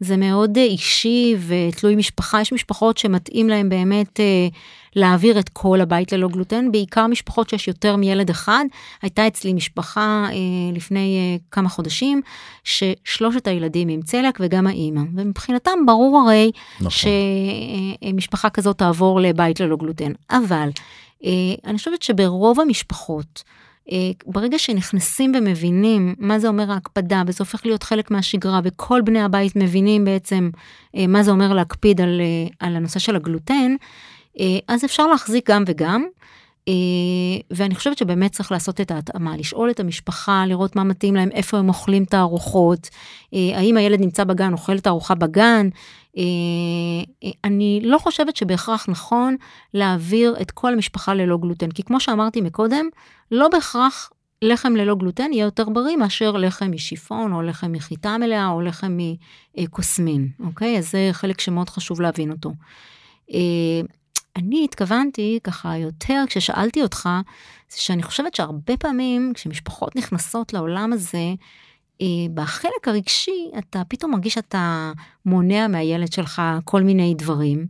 זה 0.00 0.16
מאוד 0.16 0.56
uh, 0.56 0.60
אישי 0.60 1.36
ותלוי 1.46 1.96
משפחה, 1.96 2.40
יש 2.40 2.52
משפחות 2.52 2.98
שמתאים 2.98 3.48
להם 3.48 3.68
באמת 3.68 4.20
uh, 4.20 4.54
להעביר 4.96 5.38
את 5.38 5.48
כל 5.48 5.80
הבית 5.80 6.12
ללא 6.12 6.28
גלוטן, 6.28 6.72
בעיקר 6.72 7.06
משפחות 7.06 7.48
שיש 7.48 7.68
יותר 7.68 7.96
מילד 7.96 8.30
אחד. 8.30 8.64
הייתה 9.02 9.26
אצלי 9.26 9.52
משפחה 9.52 10.26
uh, 10.28 10.76
לפני 10.76 11.38
uh, 11.38 11.42
כמה 11.50 11.68
חודשים, 11.68 12.20
ששלושת 12.64 13.46
הילדים 13.46 13.88
עם 13.88 14.02
צלק 14.02 14.38
וגם 14.40 14.66
האימא, 14.66 15.02
ומבחינתם 15.16 15.86
ברור 15.86 16.22
הרי 16.24 16.50
נכון. 16.80 17.12
שמשפחה 18.12 18.50
כזאת 18.50 18.78
תעבור 18.78 19.20
לבית 19.20 19.60
ללא 19.60 19.76
גלוטן. 19.76 20.12
אבל 20.30 20.68
אה, 20.68 20.72
אני 21.64 21.78
חושבת 21.78 22.02
שברוב 22.02 22.60
המשפחות, 22.60 23.42
אה, 23.92 24.10
ברגע 24.26 24.58
שנכנסים 24.58 25.32
ומבינים 25.38 26.14
מה 26.18 26.38
זה 26.38 26.48
אומר 26.48 26.72
ההקפדה, 26.72 27.22
וזה 27.26 27.36
הופך 27.38 27.66
להיות 27.66 27.82
חלק 27.82 28.10
מהשגרה, 28.10 28.60
וכל 28.64 29.00
בני 29.00 29.20
הבית 29.20 29.56
מבינים 29.56 30.04
בעצם 30.04 30.50
אה, 30.96 31.06
מה 31.06 31.22
זה 31.22 31.30
אומר 31.30 31.52
להקפיד 31.52 32.00
על, 32.00 32.20
על 32.58 32.76
הנושא 32.76 32.98
של 32.98 33.16
הגלוטן, 33.16 33.74
אז 34.68 34.84
אפשר 34.84 35.06
להחזיק 35.06 35.50
גם 35.50 35.64
וגם. 35.66 36.04
ואני 37.50 37.74
חושבת 37.74 37.98
שבאמת 37.98 38.32
צריך 38.32 38.52
לעשות 38.52 38.80
את 38.80 38.90
ההתאמה, 38.90 39.36
לשאול 39.36 39.70
את 39.70 39.80
המשפחה, 39.80 40.44
לראות 40.46 40.76
מה 40.76 40.84
מתאים 40.84 41.16
להם, 41.16 41.28
איפה 41.32 41.58
הם 41.58 41.68
אוכלים 41.68 42.02
את 42.02 42.14
הארוחות, 42.14 42.88
האם 43.32 43.76
הילד 43.76 44.00
נמצא 44.00 44.24
בגן, 44.24 44.52
אוכל 44.52 44.76
את 44.76 44.86
הארוחה 44.86 45.14
בגן, 45.14 45.68
אה, 45.68 45.70
אה, 45.72 45.99
אני 47.44 47.80
לא 47.84 47.98
חושבת 47.98 48.36
שבהכרח 48.36 48.88
נכון 48.88 49.36
להעביר 49.74 50.36
את 50.40 50.50
כל 50.50 50.72
המשפחה 50.72 51.14
ללא 51.14 51.36
גלוטן, 51.36 51.70
כי 51.70 51.82
כמו 51.82 52.00
שאמרתי 52.00 52.40
מקודם, 52.40 52.86
לא 53.30 53.48
בהכרח 53.48 54.10
לחם 54.42 54.76
ללא 54.76 54.94
גלוטן 54.94 55.32
יהיה 55.32 55.44
יותר 55.44 55.68
בריא 55.68 55.96
מאשר 55.96 56.32
לחם 56.32 56.70
משיפון, 56.70 57.32
או 57.32 57.42
לחם 57.42 57.72
מחיטה 57.72 58.18
מלאה, 58.18 58.48
או 58.48 58.60
לחם 58.60 58.98
מקוסמין, 59.58 60.28
אוקיי? 60.40 60.78
אז 60.78 60.90
זה 60.90 61.08
חלק 61.12 61.40
שמאוד 61.40 61.70
חשוב 61.70 62.00
להבין 62.00 62.30
אותו. 62.30 62.52
אה, 63.32 63.80
אני 64.36 64.64
התכוונתי 64.64 65.38
ככה 65.44 65.76
יותר 65.76 66.24
כששאלתי 66.26 66.82
אותך, 66.82 67.08
זה 67.70 67.80
שאני 67.80 68.02
חושבת 68.02 68.34
שהרבה 68.34 68.76
פעמים 68.76 69.32
כשמשפחות 69.34 69.96
נכנסות 69.96 70.52
לעולם 70.52 70.92
הזה, 70.92 71.18
אה, 71.18 71.34
בחלק 72.34 72.88
הרגשי 72.88 73.50
אתה 73.58 73.82
פתאום 73.88 74.12
מרגיש 74.12 74.34
שאתה 74.34 74.92
מונע 75.26 75.66
מהילד 75.68 76.12
שלך 76.12 76.42
כל 76.64 76.82
מיני 76.82 77.14
דברים. 77.14 77.66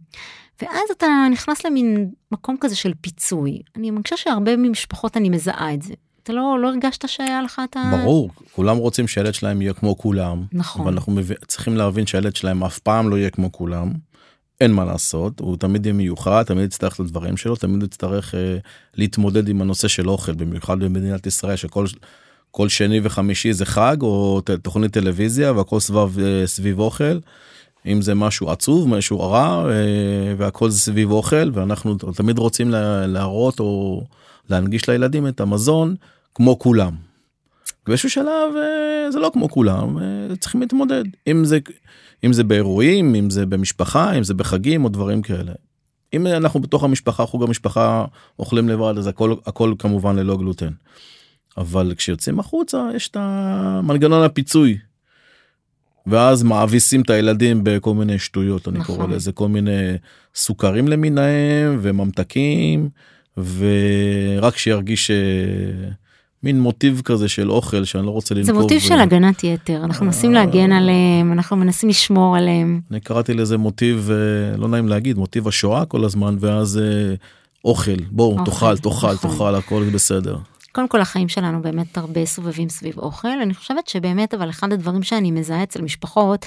ואז 0.63 0.91
אתה 0.97 1.07
נכנס 1.33 1.67
למין 1.67 2.11
מקום 2.33 2.57
כזה 2.61 2.77
של 2.77 2.93
פיצוי. 3.01 3.63
אני 3.77 3.91
מרגישה 3.91 4.17
שהרבה 4.17 4.57
ממשפחות 4.57 5.17
אני 5.17 5.29
מזהה 5.29 5.75
את 5.75 5.83
זה. 5.83 5.95
אתה 6.23 6.33
לא, 6.33 6.59
לא 6.63 6.69
הרגשת 6.69 7.09
שהיה 7.09 7.43
לך 7.43 7.61
את 7.71 7.77
ה... 7.77 7.91
ברור, 7.91 8.31
כולם 8.53 8.77
רוצים 8.77 9.09
שהילד 9.09 9.35
שלהם 9.35 9.63
יהיה 9.63 9.73
כמו 9.73 9.99
כולם. 9.99 10.45
נכון. 10.53 10.83
אבל 10.83 10.93
אנחנו 10.93 11.13
מב... 11.13 11.33
צריכים 11.47 11.77
להבין 11.77 12.07
שהילד 12.07 12.37
שלהם 12.37 12.65
אף 12.65 12.79
פעם 12.79 13.11
לא 13.11 13.17
יהיה 13.17 13.31
כמו 13.31 13.53
כולם. 13.53 13.93
אין 14.61 14.73
מה 14.73 14.85
לעשות, 14.85 15.41
הוא 15.41 15.57
תמיד 15.57 15.87
יהיה 15.87 15.93
מיוחד, 15.93 16.43
תמיד 16.43 16.65
יצטרך 16.65 16.95
את 16.95 17.01
הדברים 17.01 17.37
שלו, 17.37 17.57
תמיד 17.57 17.83
יצטרך 17.83 18.35
אה, 18.35 18.59
להתמודד 18.95 19.49
עם 19.49 19.63
הנושא 19.63 19.89
של 19.89 20.09
אוכל, 20.09 20.33
במיוחד 20.33 20.79
במדינת 20.79 21.27
ישראל, 21.27 21.57
שכל 21.57 21.87
כל 22.51 22.69
שני 22.69 23.01
וחמישי 23.03 23.53
זה 23.53 23.67
חג 23.67 23.97
או 24.03 24.41
תוכנית 24.63 24.93
טלוויזיה 24.93 25.53
והכל 25.53 25.81
סביב, 25.81 26.19
אה, 26.19 26.47
סביב 26.47 26.79
אוכל. 26.79 27.19
אם 27.87 28.03
זה 28.03 28.15
משהו 28.15 28.51
עצוב 28.51 28.89
משהו 28.89 29.21
רע 29.21 29.71
אה, 29.71 30.35
והכל 30.37 30.71
זה 30.71 30.79
סביב 30.79 31.11
אוכל 31.11 31.51
ואנחנו 31.53 31.95
תמיד 31.95 32.39
רוצים 32.39 32.71
להראות 33.07 33.61
או 33.61 34.03
להנגיש 34.51 34.89
לילדים 34.89 35.27
את 35.27 35.41
המזון 35.41 35.95
כמו 36.35 36.59
כולם. 36.59 36.93
באיזשהו 37.87 38.11
שלב 38.11 38.55
אה, 38.57 39.11
זה 39.11 39.19
לא 39.19 39.31
כמו 39.33 39.49
כולם 39.49 39.99
צריכים 40.41 40.61
להתמודד 40.61 41.05
אם 41.27 41.45
זה 41.45 41.59
אם 42.25 42.33
זה 42.33 42.45
באירועים 42.45 43.15
אם 43.15 43.31
זה 43.31 43.47
במשפחה 43.47 44.13
אם 44.13 44.25
זה 44.25 44.35
בחגים 44.35 44.85
או 44.85 44.89
דברים 44.89 45.23
כאלה. 45.23 45.53
אם 46.13 46.27
אנחנו 46.27 46.61
בתוך 46.61 46.85
המשפחה 46.85 47.27
חוג 47.27 47.43
המשפחה 47.43 48.05
אוכלים 48.39 48.69
לבד 48.69 48.95
אז 48.99 49.07
הכל 49.07 49.35
הכל 49.47 49.75
כמובן 49.79 50.17
ללא 50.17 50.37
גלוטן. 50.37 50.71
אבל 51.57 51.95
כשיוצאים 51.97 52.41
החוצה 52.41 52.89
יש 52.95 53.09
את 53.09 53.17
המנגנון 53.21 54.23
הפיצוי. 54.23 54.79
ואז 56.07 56.43
מאביסים 56.43 57.03
את 57.03 57.11
הילדים 57.11 57.61
בכל 57.63 57.95
מיני 57.95 58.19
שטויות 58.19 58.69
אני 58.69 58.79
נכון. 58.79 58.97
קורא 58.97 59.07
לזה 59.07 59.33
כל 59.33 59.49
מיני 59.49 59.93
סוכרים 60.35 60.89
למיניהם 60.89 61.79
וממתקים 61.83 62.89
ורק 63.37 64.57
שירגיש 64.57 65.11
אה, 65.11 65.17
מין 66.43 66.61
מוטיב 66.61 67.03
כזה 67.05 67.29
של 67.29 67.51
אוכל 67.51 67.85
שאני 67.85 68.07
לא 68.07 68.11
רוצה 68.11 68.35
לנקוב. 68.35 68.47
זה 68.47 68.53
מוטיב 68.53 68.79
ו... 68.83 68.87
של 68.87 69.01
הגנת 69.01 69.45
יתר 69.45 69.85
אנחנו 69.85 70.07
מנסים 70.07 70.33
להגן 70.33 70.73
עליהם 70.73 71.33
אנחנו 71.33 71.57
מנסים 71.57 71.89
לשמור 71.89 72.37
עליהם. 72.37 72.81
אני 72.91 73.01
קראתי 73.01 73.35
לזה 73.35 73.59
מוטיב 73.59 74.11
אה, 74.11 74.57
לא 74.57 74.69
נעים 74.69 74.89
להגיד 74.89 75.19
מוטיב 75.19 75.49
השואה 75.49 75.85
כל 75.85 76.05
הזמן 76.05 76.37
ואז 76.41 76.79
אה, 76.79 77.15
אוכל 77.65 77.97
בואו 78.11 78.45
תאכל 78.45 78.77
תאכל 78.79 79.13
נכון. 79.13 79.31
תאכל 79.31 79.55
הכל 79.55 79.85
בסדר. 79.95 80.37
קודם 80.73 80.89
כל 80.89 81.01
החיים 81.01 81.29
שלנו 81.29 81.63
באמת 81.63 81.99
הרבה 81.99 82.27
סובבים 82.27 82.69
סביב 82.69 82.99
אוכל 82.99 83.41
אני 83.43 83.55
חושבת 83.55 83.89
שבאמת 83.89 84.35
אבל 84.35 84.51
אחד 84.51 84.73
הדברים 84.73 85.03
שאני 85.03 85.31
מזהה 85.31 85.63
אצל 85.63 85.83
משפחות 85.83 86.47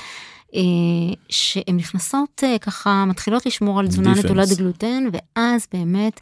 שהן 1.30 1.76
נכנסות 1.76 2.44
ככה, 2.62 3.06
מתחילות 3.08 3.46
לשמור 3.46 3.80
על 3.80 3.88
תזונה. 3.88 4.14
נטולת 4.16 4.50
גלוטן, 4.58 5.04
ואז 5.12 5.68
באמת 5.74 6.20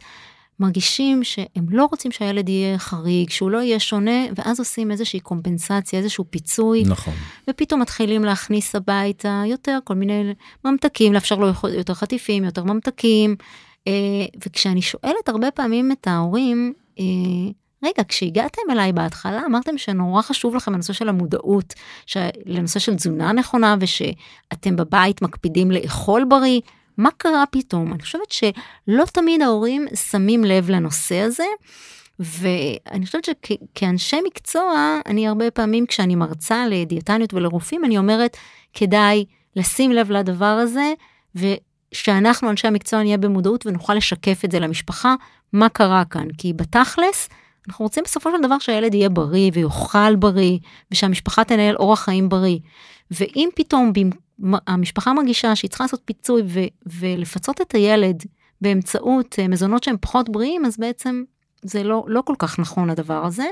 מרגישים 0.60 1.24
שהם 1.24 1.66
לא 1.70 1.88
רוצים 1.90 2.12
שהילד 2.12 2.48
יהיה 2.48 2.78
חריג, 2.78 3.30
שהוא 3.30 3.50
לא 3.50 3.58
יהיה 3.58 3.80
שונה, 3.80 4.24
ואז 4.36 4.58
עושים 4.58 4.90
איזושהי 4.90 5.20
קומפנסציה, 5.20 5.98
איזשהו 5.98 6.24
פיצוי, 6.30 6.84
נכון. 6.86 7.14
ופתאום 7.50 7.80
מתחילים 7.80 8.24
להכניס 8.24 8.74
הביתה 8.74 9.42
יותר 9.46 9.78
כל 9.84 9.94
מיני 9.94 10.34
ממתקים, 10.64 11.12
לאפשר 11.12 11.34
לו 11.34 11.48
יותר 11.76 11.94
חטיפים, 11.94 12.44
יותר 12.44 12.64
ממתקים. 12.64 13.36
אה, 13.86 13.92
וכשאני 14.46 14.82
שואלת 14.82 15.28
הרבה 15.28 15.50
פעמים 15.50 15.92
את 15.92 16.06
ההורים, 16.06 16.72
אה, 16.98 17.04
רגע, 17.82 18.02
כשהגעתם 18.08 18.62
אליי 18.70 18.92
בהתחלה, 18.92 19.40
אמרתם 19.46 19.78
שנורא 19.78 20.22
חשוב 20.22 20.54
לכם 20.54 20.74
הנושא 20.74 20.92
של 20.92 21.08
המודעות, 21.08 21.74
לנושא 22.46 22.78
של 22.78 22.94
תזונה 22.94 23.32
נכונה, 23.32 23.76
ושאתם 23.80 24.76
בבית 24.76 25.22
מקפידים 25.22 25.70
לאכול 25.70 26.24
בריא. 26.24 26.60
מה 26.96 27.10
קרה 27.16 27.44
פתאום? 27.50 27.92
אני 27.92 28.02
חושבת 28.02 28.30
שלא 28.32 29.04
תמיד 29.12 29.42
ההורים 29.42 29.86
שמים 29.94 30.44
לב 30.44 30.70
לנושא 30.70 31.18
הזה, 31.20 31.44
ואני 32.18 33.06
חושבת 33.06 33.24
שכאנשי 33.24 34.16
מקצוע, 34.26 34.98
אני 35.06 35.28
הרבה 35.28 35.50
פעמים 35.50 35.86
כשאני 35.86 36.14
מרצה 36.14 36.66
לדיאטניות 36.66 37.34
ולרופאים, 37.34 37.84
אני 37.84 37.98
אומרת, 37.98 38.36
כדאי 38.74 39.24
לשים 39.56 39.92
לב 39.92 40.10
לדבר 40.10 40.44
הזה, 40.44 40.92
ושאנחנו 41.34 42.50
אנשי 42.50 42.66
המקצוע 42.66 43.02
נהיה 43.02 43.18
במודעות 43.18 43.66
ונוכל 43.66 43.94
לשקף 43.94 44.44
את 44.44 44.50
זה 44.50 44.58
למשפחה, 44.60 45.14
מה 45.52 45.68
קרה 45.68 46.04
כאן. 46.04 46.26
כי 46.38 46.52
בתכלס, 46.52 47.28
אנחנו 47.68 47.84
רוצים 47.84 48.04
בסופו 48.04 48.30
של 48.30 48.42
דבר 48.42 48.58
שהילד 48.58 48.94
יהיה 48.94 49.08
בריא 49.08 49.50
ויאכל 49.54 50.16
בריא, 50.16 50.58
ושהמשפחה 50.90 51.44
תנהל 51.44 51.76
אורח 51.76 52.00
חיים 52.00 52.28
בריא. 52.28 52.58
ואם 53.10 53.48
פתאום 53.56 53.92
המשפחה 54.66 55.12
מרגישה 55.12 55.56
שהיא 55.56 55.68
צריכה 55.68 55.84
לעשות 55.84 56.00
פיצוי 56.04 56.42
ו- 56.46 56.90
ולפצות 57.00 57.60
את 57.60 57.74
הילד 57.74 58.22
באמצעות 58.60 59.38
אה, 59.38 59.48
מזונות 59.48 59.84
שהם 59.84 59.96
פחות 60.00 60.28
בריאים, 60.28 60.64
אז 60.64 60.78
בעצם 60.78 61.22
זה 61.62 61.82
לא, 61.82 62.04
לא 62.08 62.22
כל 62.24 62.34
כך 62.38 62.58
נכון 62.58 62.90
הדבר 62.90 63.26
הזה. 63.26 63.46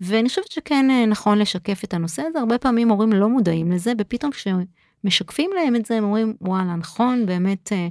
ואני 0.00 0.28
חושבת 0.28 0.50
שכן 0.52 0.90
אה, 0.90 1.06
נכון 1.06 1.38
לשקף 1.38 1.84
את 1.84 1.94
הנושא 1.94 2.22
הזה, 2.22 2.38
הרבה 2.38 2.58
פעמים 2.58 2.88
הורים 2.88 3.12
לא 3.12 3.28
מודעים 3.28 3.72
לזה, 3.72 3.92
ופתאום 3.98 4.30
כשמשקפים 4.32 5.50
להם 5.54 5.76
את 5.76 5.86
זה, 5.86 5.96
הם 5.96 6.04
אומרים, 6.04 6.34
וואלה, 6.40 6.76
נכון, 6.76 7.26
באמת, 7.26 7.72
אה, 7.72 7.88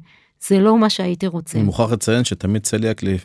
זה 0.47 0.59
לא 0.59 0.77
מה 0.77 0.89
שהייתי 0.89 1.27
רוצה. 1.27 1.57
אני 1.57 1.65
מוכרח 1.65 1.91
לציין 1.91 2.23
שתמיד 2.23 2.63
צליאק 2.63 3.03
לי 3.03 3.17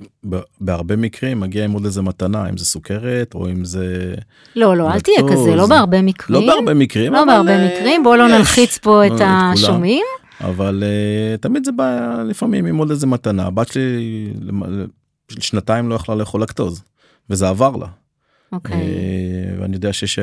בהרבה 0.61 0.97
מקרים 0.97 1.41
מגיע 1.41 1.65
עם 1.65 1.73
עוד 1.73 1.85
איזה 1.85 2.03
מתנה 2.03 2.49
אם 2.49 2.57
זה 2.57 2.65
סוכרת 2.65 3.35
או 3.35 3.51
אם 3.51 3.65
זה 3.65 4.15
לא 4.57 4.77
לא 4.77 4.93
אל 4.93 5.01
תהיה 5.01 5.23
כזה 5.33 5.55
לא 5.57 5.67
בהרבה 5.67 6.03
מקרים. 6.03 6.41
לא 6.41 6.47
בהרבה 6.55 6.75
מקרים 6.75 7.13
לא 7.13 7.25
בהרבה 7.25 7.67
מקרים. 7.67 8.03
בוא 8.03 8.17
לא 8.17 8.29
נלחיץ 8.29 8.79
פה 8.79 9.07
את 9.07 9.21
השומעים. 9.21 10.05
אבל 10.41 10.85
תמיד 11.41 11.65
זה 11.65 11.73
בא 11.73 12.23
לפעמים 12.29 12.67
עם 12.67 12.77
עוד 12.77 12.91
איזה 12.91 13.07
מתנה. 13.07 13.47
הבת 13.47 13.69
שלי 13.69 14.33
שנתיים 15.39 15.89
לא 15.89 15.95
יכלה 15.95 16.15
לאכול 16.15 16.43
לקטוז 16.43 16.83
וזה 17.31 17.49
עבר 17.49 17.77
לה. 17.77 17.87
אוקיי. 18.53 18.81
ואני 19.59 19.77
יודע 19.77 19.93
שיש 19.93 20.19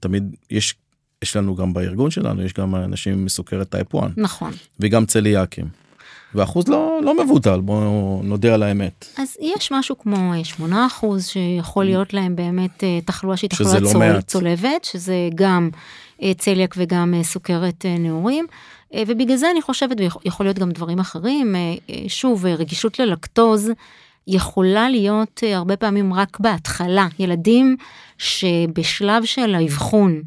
תמיד 0.00 0.36
יש 0.50 0.74
יש 1.22 1.36
לנו 1.36 1.54
גם 1.54 1.74
בארגון 1.74 2.10
שלנו 2.10 2.42
יש 2.42 2.52
גם 2.52 2.74
אנשים 2.74 3.12
עם 3.12 3.28
סוכרת 3.28 3.70
טייפ 3.70 3.94
1 3.94 4.10
נכון 4.16 4.52
וגם 4.80 5.06
צליאקים. 5.06 5.66
ואחוז 6.34 6.68
לא 6.68 7.00
לא 7.04 7.24
מבוטל 7.24 7.60
בוא 7.60 8.22
נודה 8.24 8.54
על 8.54 8.62
האמת. 8.62 9.08
אז 9.18 9.36
יש 9.40 9.72
משהו 9.72 9.98
כמו 9.98 10.32
8 10.44 10.86
אחוז 10.86 11.26
שיכול 11.26 11.84
להיות 11.84 12.14
להם 12.14 12.36
באמת 12.36 12.84
תחלואה 13.04 13.36
שהיא 13.36 13.50
תחלואה 13.50 13.80
לא 13.80 13.88
צול, 13.88 14.20
צולבת 14.20 14.84
שזה 14.84 15.28
גם 15.34 15.70
צליאק 16.38 16.74
וגם 16.78 17.14
סוכרת 17.22 17.86
נעורים. 17.98 18.46
ובגלל 18.96 19.36
זה 19.36 19.50
אני 19.50 19.62
חושבת 19.62 19.96
ויכול 20.24 20.46
להיות 20.46 20.58
גם 20.58 20.70
דברים 20.70 20.98
אחרים 20.98 21.54
שוב 22.08 22.46
רגישות 22.46 22.98
ללקטוז 22.98 23.70
יכולה 24.26 24.90
להיות 24.90 25.42
הרבה 25.54 25.76
פעמים 25.76 26.14
רק 26.14 26.40
בהתחלה 26.40 27.06
ילדים 27.18 27.76
שבשלב 28.18 29.24
של 29.24 29.54
האבחון. 29.54 30.22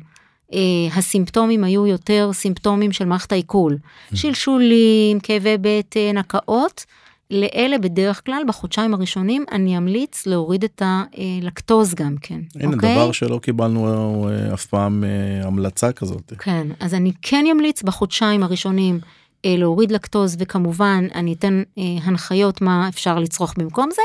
Uh, 0.52 0.56
הסימפטומים 0.96 1.64
היו 1.64 1.88
יותר 1.88 2.30
סימפטומים 2.34 2.92
של 2.92 3.06
מערכת 3.06 3.32
העיכול, 3.32 3.78
mm-hmm. 3.78 4.16
שלשולים, 4.16 5.20
כאבי 5.20 5.56
בטן, 5.62 6.18
הקאות, 6.18 6.86
לאלה 7.32 7.78
בדרך 7.78 8.26
כלל 8.26 8.42
בחודשיים 8.48 8.94
הראשונים 8.94 9.46
אני 9.52 9.78
אמליץ 9.78 10.26
להוריד 10.26 10.64
את 10.64 10.82
הלקטוז 10.86 11.94
גם 11.94 12.16
כן. 12.22 12.40
הנה 12.56 12.76
אוקיי? 12.76 12.96
דבר 12.96 13.12
שלא 13.12 13.38
קיבלנו 13.38 14.30
אף 14.54 14.66
פעם 14.66 15.04
המלצה 15.44 15.92
כזאת. 15.92 16.34
כן, 16.40 16.68
אז 16.80 16.94
אני 16.94 17.12
כן 17.22 17.46
אמליץ 17.52 17.84
בחודשיים 17.84 18.44
הראשונים 18.44 19.00
להוריד 19.46 19.92
לקטוז 19.92 20.36
וכמובן 20.40 21.08
אני 21.16 21.34
אתן 21.34 21.64
הנחיות 22.04 22.62
מה 22.62 22.90
אפשר 22.90 23.20
לצרוך 23.20 23.54
במקום 23.58 23.90
זה, 23.92 24.02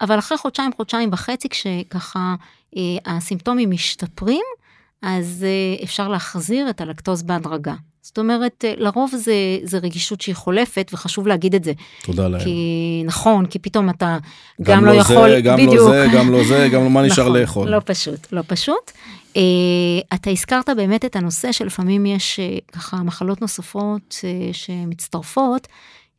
אבל 0.00 0.18
אחרי 0.18 0.38
חודשיים, 0.38 0.70
חודשיים 0.76 1.08
וחצי 1.12 1.48
כשככה 1.48 2.34
הסימפטומים 3.06 3.70
משתפרים, 3.70 4.44
אז 5.02 5.46
אפשר 5.84 6.08
להחזיר 6.08 6.70
את 6.70 6.80
הלקטוז 6.80 7.22
בהדרגה. 7.22 7.74
זאת 8.02 8.18
אומרת, 8.18 8.64
לרוב 8.76 9.10
זה, 9.16 9.34
זה 9.62 9.78
רגישות 9.78 10.20
שהיא 10.20 10.34
חולפת, 10.34 10.90
וחשוב 10.92 11.26
להגיד 11.26 11.54
את 11.54 11.64
זה. 11.64 11.72
תודה 12.02 12.28
להם. 12.28 12.44
כי 12.44 13.02
נכון, 13.06 13.46
כי 13.46 13.58
פתאום 13.58 13.90
אתה 13.90 14.18
גם, 14.62 14.76
גם 14.76 14.84
לא 14.84 14.92
לא 14.92 15.00
יכול, 15.00 15.30
זה, 15.30 15.40
גם 15.40 15.56
בדיוק. 15.56 15.74
לא 15.74 15.90
זה, 15.90 16.06
גם 16.14 16.32
לא 16.32 16.44
זה, 16.44 16.68
גם 16.72 16.92
מה 16.92 17.02
נשאר 17.02 17.24
נכון, 17.24 17.40
לאכול. 17.40 17.68
לא 17.68 17.80
פשוט, 17.84 18.32
לא 18.32 18.42
פשוט. 18.46 18.90
Uh, 19.34 19.38
אתה 20.14 20.30
הזכרת 20.30 20.68
באמת 20.76 21.04
את 21.04 21.16
הנושא 21.16 21.52
שלפעמים 21.52 22.06
יש 22.06 22.40
uh, 22.40 22.72
ככה 22.72 22.96
מחלות 22.96 23.40
נוספות 23.40 24.14
uh, 24.20 24.24
שמצטרפות, 24.52 25.68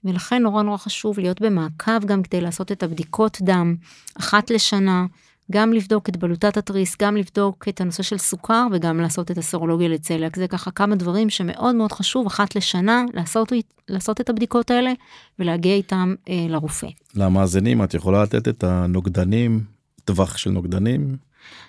ולכן 0.03 0.41
נורא 0.41 0.63
נורא 0.63 0.77
חשוב 0.77 1.19
להיות 1.19 1.41
במעקב 1.41 2.05
גם 2.05 2.23
כדי 2.23 2.41
לעשות 2.41 2.71
את 2.71 2.83
הבדיקות 2.83 3.37
דם 3.41 3.75
אחת 4.19 4.49
לשנה. 4.49 5.05
גם 5.51 5.73
לבדוק 5.73 6.09
את 6.09 6.17
בלוטת 6.17 6.57
התריס, 6.57 6.95
גם 7.01 7.17
לבדוק 7.17 7.67
את 7.69 7.81
הנושא 7.81 8.03
של 8.03 8.17
סוכר 8.17 8.67
וגם 8.71 8.99
לעשות 8.99 9.31
את 9.31 9.37
הסרולוגיה 9.37 9.87
לצליאק. 9.87 10.35
זה 10.35 10.47
ככה 10.47 10.71
כמה 10.71 10.95
דברים 10.95 11.29
שמאוד 11.29 11.75
מאוד 11.75 11.91
חשוב 11.91 12.27
אחת 12.27 12.55
לשנה 12.55 13.05
לעשות, 13.13 13.51
לעשות 13.89 14.21
את 14.21 14.29
הבדיקות 14.29 14.71
האלה 14.71 14.91
ולהגיע 15.39 15.75
איתם 15.75 16.15
אה, 16.29 16.45
לרופא. 16.49 16.87
למאזינים 17.15 17.83
את 17.83 17.93
יכולה 17.93 18.23
לתת 18.23 18.47
את 18.47 18.63
הנוגדנים, 18.63 19.63
טווח 20.05 20.37
של 20.37 20.51
נוגדנים? 20.51 21.17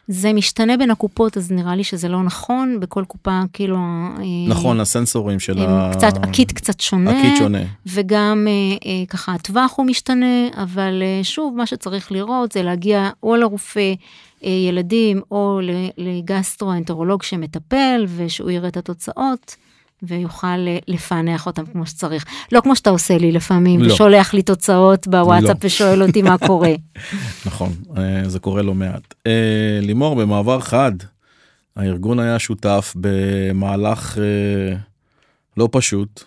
זה 0.08 0.32
משתנה 0.32 0.76
בין 0.76 0.90
הקופות 0.90 1.36
אז 1.36 1.52
נראה 1.52 1.76
לי 1.76 1.84
שזה 1.84 2.08
לא 2.08 2.22
נכון. 2.22 2.80
בכל 2.80 3.04
קופה 3.04 3.40
כאילו 3.52 3.78
נכון 4.48 4.80
הסנסורים 4.80 5.40
של 5.40 5.58
ה... 5.58 5.90
קצת 5.96 6.12
עקית 6.22 6.52
קצת 6.52 6.80
שונה. 6.80 7.18
עקית 7.18 7.36
שונה. 7.38 7.58
וגם 7.86 8.46
אה, 8.48 9.06
ככה 9.08 9.34
הטווח 9.34 9.74
הוא 9.76 9.86
משתנה 9.86 10.48
אבל 10.56 11.02
אה, 11.02 11.24
שוב 11.24 11.56
מה 11.56 11.66
שצריך 11.66 12.12
לראות 12.12 12.52
זה 12.52 12.62
להגיע 12.62 13.10
או 13.22 13.36
לרופא 13.36 13.94
אה, 14.44 14.50
ילדים 14.50 15.20
או 15.30 15.60
לגסטרואנטרולוג 15.98 17.22
שמטפל 17.22 18.06
ושהוא 18.16 18.50
יראה 18.50 18.68
את 18.68 18.76
התוצאות. 18.76 19.56
ויוכל 20.02 20.66
לפענח 20.88 21.46
אותם 21.46 21.66
כמו 21.66 21.86
שצריך. 21.86 22.24
לא 22.52 22.60
כמו 22.60 22.76
שאתה 22.76 22.90
עושה 22.90 23.18
לי 23.18 23.32
לפעמים, 23.32 23.82
לא. 23.82 23.92
ושולח 23.92 24.34
לי 24.34 24.42
תוצאות 24.42 25.06
בוואטסאפ 25.06 25.64
לא. 25.64 25.66
ושואל 25.66 26.02
אותי 26.02 26.22
מה 26.22 26.38
קורה. 26.38 26.74
נכון, 27.46 27.72
זה 28.26 28.38
קורה 28.38 28.62
לא 28.62 28.74
מעט. 28.74 29.14
לימור, 29.82 30.16
במעבר 30.16 30.60
חד, 30.60 30.92
הארגון 31.76 32.18
היה 32.18 32.38
שותף 32.38 32.92
במהלך 32.96 34.18
לא 35.56 35.68
פשוט. 35.72 36.24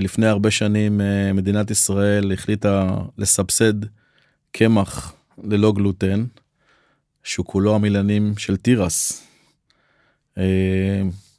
לפני 0.00 0.26
הרבה 0.26 0.50
שנים 0.50 1.00
מדינת 1.34 1.70
ישראל 1.70 2.32
החליטה 2.32 2.96
לסבסד 3.18 3.72
קמח 4.52 5.12
ללא 5.44 5.72
גלוטן, 5.72 6.24
שהוא 7.22 7.46
כולו 7.46 7.74
המילנים 7.74 8.34
של 8.38 8.56
תירס. 8.56 9.26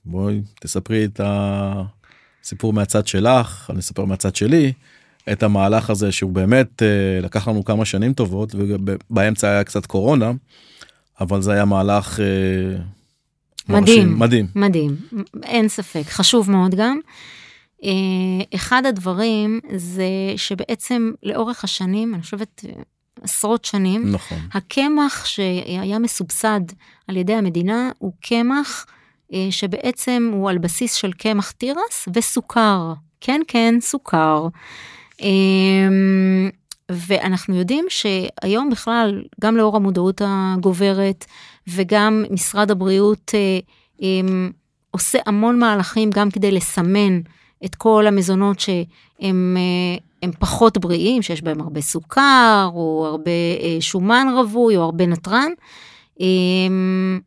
בואי 0.06 0.42
תספרי 0.62 1.06
את 1.06 1.22
הסיפור 1.24 2.74
מהצד 2.74 3.08
שלך, 3.08 3.70
אני 3.70 3.80
אספר 3.80 4.06
מהצד 4.06 4.36
שלי, 4.36 4.74
את 5.32 5.44
המהלך 5.44 5.90
הזה 5.90 6.12
שהוא 6.12 6.32
באמת 6.32 6.82
לקח 7.22 7.48
לנו 7.48 7.66
כמה 7.66 7.86
שנים 7.86 8.14
טובות 8.14 8.56
ובאמצע 8.56 9.50
היה 9.50 9.64
קצת 9.64 9.86
קורונה, 9.86 10.32
אבל 11.22 11.42
זה 11.42 11.52
היה 11.52 11.66
מהלך 11.66 12.20
מדהים, 13.70 13.86
מרשים, 13.88 14.20
מדהים, 14.20 14.48
מדהים, 14.56 14.96
אין 15.44 15.68
ספק, 15.68 16.04
חשוב 16.06 16.52
מאוד 16.52 16.76
גם. 16.76 17.00
אחד 18.56 18.84
הדברים 18.86 19.60
זה 19.76 20.08
שבעצם 20.38 21.12
לאורך 21.24 21.64
השנים, 21.64 22.14
אני 22.14 22.22
חושבת 22.22 22.66
עשרות 23.22 23.66
שנים, 23.66 24.12
נכון. 24.12 24.38
הקמח 24.54 25.26
שהיה 25.26 26.00
מסובסד 26.00 26.62
על 27.08 27.18
ידי 27.18 27.34
המדינה 27.34 27.92
הוא 27.98 28.14
קמח 28.22 28.86
שבעצם 29.50 30.30
הוא 30.34 30.50
על 30.50 30.58
בסיס 30.58 30.94
של 30.94 31.12
קמח 31.12 31.52
תירס 31.52 32.08
וסוכר. 32.13 32.94
כן, 33.22 33.42
כן, 33.48 33.76
סוכר. 33.82 34.48
ואנחנו 36.92 37.56
יודעים 37.56 37.86
שהיום 37.89 38.70
בכלל, 38.70 39.24
גם 39.42 39.58
לאור 39.58 39.76
המודעות 39.76 40.22
הגוברת 40.26 41.26
וגם 41.68 42.26
משרד 42.30 42.72
הבריאות 42.72 43.32
עושה 44.92 45.20
המון 45.26 45.60
מהלכים 45.60 46.10
גם 46.10 46.32
כדי 46.32 46.52
לסמן 46.52 47.20
את 47.65 47.76
כל 47.76 48.08
המזונות 48.08 48.60
שהם 48.60 49.58
אה, 49.58 49.98
הם 50.24 50.32
פחות 50.39 50.78
בריאים, 50.78 51.22
שיש 51.22 51.42
בהם 51.42 51.62
הרבה 51.62 51.82
סוכר, 51.82 52.70
או 52.74 53.06
הרבה 53.10 53.32
אה, 53.62 53.78
שומן 53.80 54.28
רווי, 54.36 54.78
או 54.78 54.84
הרבה 54.84 55.06
נתרן. 55.06 55.52
אה, 56.22 56.26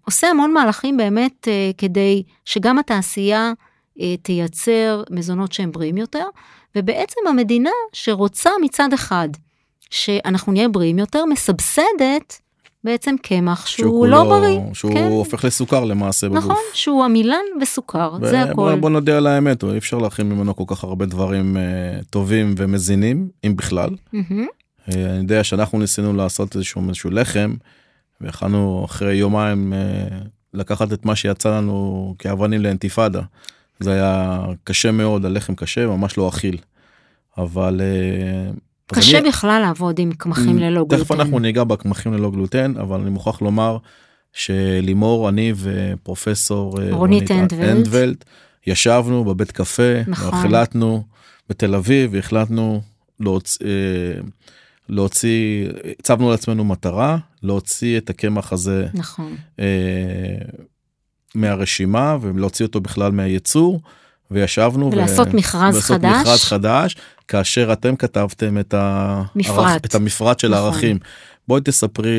עושה 0.05 0.27
המון 0.27 0.53
מהלכים 0.53 0.97
באמת 0.97 1.49
אה, 1.49 1.71
כדי 1.79 2.23
שגם 2.45 2.79
התעשייה 2.79 3.53
אה, 4.01 4.15
תייצר 4.23 5.03
מזונות 5.11 5.53
שהם 5.53 5.73
בריאים 5.73 5.97
יותר, 5.97 6.25
ובעצם 6.77 7.21
המדינה 7.29 7.71
שרוצה 7.93 8.51
מצד 8.63 8.93
אחד 8.93 9.29
שאנחנו 9.91 10.53
נהיה 10.53 10.69
בריאים 10.69 10.99
יותר, 10.99 11.25
מסבסדת 11.25 12.41
בעצם 12.85 13.15
קמח 13.23 13.67
שהוא 13.67 14.07
לא 14.07 14.25
בריא. 14.25 14.61
שהוא 14.73 14.93
כן. 14.93 15.09
הופך 15.11 15.45
לסוכר 15.45 15.85
למעשה 15.85 16.29
בגוף. 16.29 16.45
נכון, 16.45 16.57
שהוא 16.73 17.05
עמילן 17.05 17.45
וסוכר, 17.61 18.17
ו- 18.21 18.29
זה 18.29 18.43
הכל. 18.43 18.55
בוא, 18.55 18.75
בוא 18.75 18.91
נודה 18.91 19.17
על 19.17 19.27
האמת, 19.27 19.65
אי 19.65 19.79
אפשר 19.79 19.99
להכין 19.99 20.29
ממנו 20.29 20.57
כל 20.57 20.65
כך 20.67 20.85
הרבה 20.85 21.07
דברים 21.07 21.57
uh, 21.57 22.05
טובים 22.11 22.55
ומזינים, 22.57 23.29
אם 23.47 23.57
בכלל. 23.57 23.91
מהמם. 24.13 24.47
Uh, 24.89 24.95
אני 24.95 25.17
יודע 25.17 25.45
שאנחנו 25.45 25.79
ניסינו 25.79 26.13
לעשות 26.13 26.55
איזשהו, 26.57 26.89
איזשהו 26.89 27.11
לחם, 27.11 27.55
ויכלנו 28.23 28.85
אחרי 28.85 29.15
יומיים 29.15 29.73
uh, 29.73 30.15
לקחת 30.55 30.93
את 30.93 31.05
מה 31.05 31.17
שיצא 31.17 31.57
לנו 31.57 32.15
כאבנים 32.19 32.63
לאינתיפאדה. 32.63 33.21
זה 33.81 33.93
היה 33.93 34.41
קשה 34.65 34.93
מאוד, 34.93 35.25
הלחם 35.25 35.55
קשה, 35.55 35.87
ממש 35.87 36.19
לא 36.19 36.29
אכיל. 36.29 36.59
אבל... 37.39 37.81
אז 38.93 38.99
קשה 38.99 39.19
אני- 39.19 39.29
בכלל 39.29 39.63
לעבוד 39.63 39.99
עם 39.99 40.13
קמחים 40.13 40.59
ללא 40.59 40.85
גלוטן. 40.85 40.97
תכף 40.97 41.13
אנחנו 41.13 41.39
ניגע 41.39 41.65
בקמחים 41.65 42.13
ללא 42.13 42.31
גלוטן, 42.31 42.75
אבל 42.77 43.01
אני 43.01 43.11
מוכרח 43.11 43.43
לומר 43.43 43.77
שלימור, 44.33 45.29
אני 45.29 45.53
ופרופסור 45.57 46.83
אה, 46.83 46.89
רונית 46.93 47.31
אנדוולט. 47.31 48.25
ישבנו 48.67 49.25
בבית 49.25 49.53
קפה, 49.53 50.03
נכון. 50.07 50.35
והחלטנו 50.35 51.05
בתל 51.49 51.75
אביב, 51.75 52.11
והחלטנו 52.15 52.81
להוציא, 53.21 53.67
אה, 53.67 54.21
להוציא, 54.89 55.69
הצבנו 55.99 56.31
לעצמנו 56.31 56.65
מטרה, 56.65 57.17
להוציא 57.43 57.99
את 57.99 58.11
הקמח 58.11 58.53
הזה 58.53 58.87
נכון. 58.95 59.37
אה, 59.61 59.65
מהרשימה 61.35 62.17
ולהוציא 62.21 62.67
אותו 62.67 62.81
בכלל 62.81 63.13
מהייצור. 63.13 63.81
וישבנו 64.31 64.87
ו- 64.87 64.93
ולעשות 64.93 65.29
מכרז 65.35 65.75
ולעשות 65.75 65.97
חדש. 65.97 66.21
מכרז 66.21 66.45
חדש 66.45 66.97
כאשר 67.29 67.73
אתם 67.73 67.97
כתבתם 67.97 68.59
את, 68.59 68.75
ה... 68.75 69.23
מפרט. 69.37 69.59
ערך- 69.59 69.77
את 69.85 69.95
המפרט 69.95 70.39
של 70.39 70.49
נכון. 70.49 70.63
הערכים. 70.63 70.99
בואי 71.49 71.61
תספרי 71.65 72.17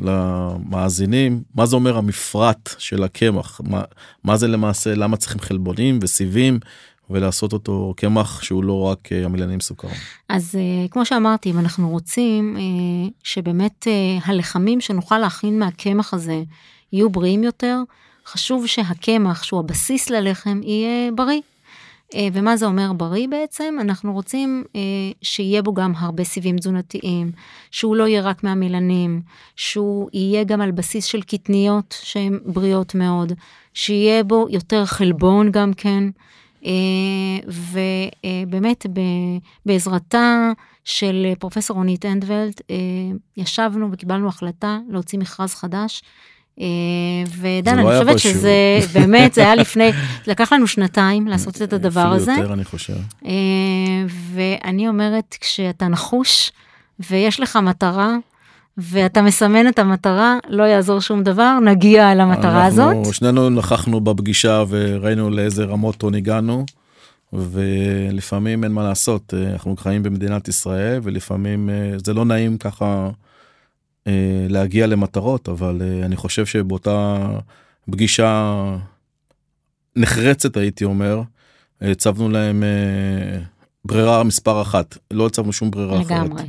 למאזינים 0.00 1.42
מה 1.54 1.66
זה 1.66 1.76
אומר 1.76 1.96
המפרט 1.96 2.74
של 2.78 3.02
הקמח 3.04 3.60
מה, 3.64 3.82
מה 4.24 4.36
זה 4.36 4.48
למעשה 4.48 4.94
למה 4.94 5.16
צריכים 5.16 5.40
חלבונים 5.40 5.98
וסיבים 6.02 6.58
ולעשות 7.10 7.52
אותו 7.52 7.94
קמח 7.96 8.42
שהוא 8.42 8.64
לא 8.64 8.82
רק 8.82 9.12
אה, 9.12 9.24
עמילנים 9.24 9.60
סוכר. 9.60 9.88
אז 10.28 10.54
אה, 10.58 10.88
כמו 10.88 11.04
שאמרתי, 11.04 11.50
אם 11.50 11.58
אנחנו 11.58 11.88
רוצים 11.88 12.56
אה, 12.56 13.08
שבאמת 13.22 13.86
הלחמים 14.24 14.80
שנוכל 14.80 15.18
להכין 15.18 15.58
מהקמח 15.58 16.14
הזה 16.14 16.42
יהיו 16.92 17.10
בריאים 17.10 17.44
יותר, 17.44 17.82
חשוב 18.26 18.66
שהקמח, 18.66 19.42
שהוא 19.42 19.60
הבסיס 19.60 20.10
ללחם, 20.10 20.60
יהיה 20.62 21.12
בריא. 21.12 21.40
ומה 22.32 22.56
זה 22.56 22.66
אומר 22.66 22.92
בריא 22.92 23.28
בעצם? 23.28 23.74
אנחנו 23.80 24.12
רוצים 24.12 24.64
שיהיה 25.22 25.62
בו 25.62 25.74
גם 25.74 25.92
הרבה 25.96 26.24
סיבים 26.24 26.58
תזונתיים, 26.58 27.32
שהוא 27.70 27.96
לא 27.96 28.08
יהיה 28.08 28.22
רק 28.22 28.44
מהמילנים, 28.44 29.20
שהוא 29.56 30.08
יהיה 30.12 30.44
גם 30.44 30.60
על 30.60 30.70
בסיס 30.70 31.04
של 31.04 31.22
קטניות 31.22 31.98
שהן 32.02 32.38
בריאות 32.44 32.94
מאוד, 32.94 33.32
שיהיה 33.74 34.24
בו 34.24 34.46
יותר 34.50 34.84
חלבון 34.84 35.50
גם 35.50 35.72
כן. 35.74 36.04
אה, 36.66 37.50
ובאמת 38.46 38.86
בעזרתה 39.66 40.50
של 40.84 41.26
פרופסור 41.38 41.76
רונית 41.76 42.04
אנדוולט, 42.04 42.60
אה, 42.70 42.76
ישבנו 43.36 43.88
וקיבלנו 43.92 44.28
החלטה 44.28 44.78
להוציא 44.88 45.18
מכרז 45.18 45.54
חדש. 45.54 46.02
אה, 46.60 46.66
ודן, 47.38 47.78
לא 47.78 47.98
אני 48.00 48.10
חושבת. 48.10 48.18
שזה 48.18 48.78
באמת, 48.94 49.34
זה 49.34 49.40
היה 49.40 49.54
לפני, 49.54 49.90
לקח 50.26 50.52
לנו 50.52 50.66
שנתיים 50.66 51.26
לעשות 51.26 51.62
את 51.62 51.72
הדבר 51.72 52.00
אפילו 52.00 52.14
הזה. 52.14 52.32
יותר 52.32 52.52
אני 52.52 52.64
חושב. 52.64 52.96
ואני 54.34 54.88
אומרת, 54.88 55.36
כשאתה 55.40 55.88
נחוש 55.88 56.52
ויש 57.10 57.40
לך 57.40 57.56
מטרה, 57.56 58.16
ואתה 58.78 59.22
מסמן 59.22 59.68
את 59.68 59.78
המטרה, 59.78 60.38
לא 60.48 60.62
יעזור 60.62 61.00
שום 61.00 61.22
דבר, 61.22 61.58
נגיע 61.64 62.12
אל 62.12 62.20
המטרה 62.20 62.64
הזאת. 62.64 62.96
אנחנו 62.96 63.12
שנינו 63.12 63.50
נכחנו 63.50 64.00
בפגישה 64.00 64.64
וראינו 64.68 65.30
לאיזה 65.30 65.64
רמות 65.64 66.02
עוד 66.02 66.14
הגענו. 66.14 66.64
ולפעמים 67.32 68.64
אין 68.64 68.72
מה 68.72 68.84
לעשות 68.84 69.34
אה, 69.34 69.52
אנחנו 69.52 69.76
חיים 69.76 70.02
במדינת 70.02 70.48
ישראל 70.48 71.00
ולפעמים 71.02 71.70
אה, 71.70 71.92
זה 72.04 72.14
לא 72.14 72.24
נעים 72.24 72.58
ככה 72.58 73.10
אה, 74.06 74.46
להגיע 74.48 74.86
למטרות 74.86 75.48
אבל 75.48 75.82
אני 76.02 76.16
חושב 76.16 76.46
שבאותה 76.46 77.26
פגישה 77.90 78.54
נחרצת 79.96 80.56
הייתי 80.56 80.84
אומר 80.84 81.22
הצבנו 81.80 82.28
להם 82.28 82.64
ברירה 83.84 84.22
מספר 84.22 84.62
אחת 84.62 84.98
לא 85.10 85.26
הצבנו 85.26 85.52
שום 85.52 85.70
ברירה 85.70 86.02
אחרת. 86.02 86.10
לגמרי. 86.10 86.42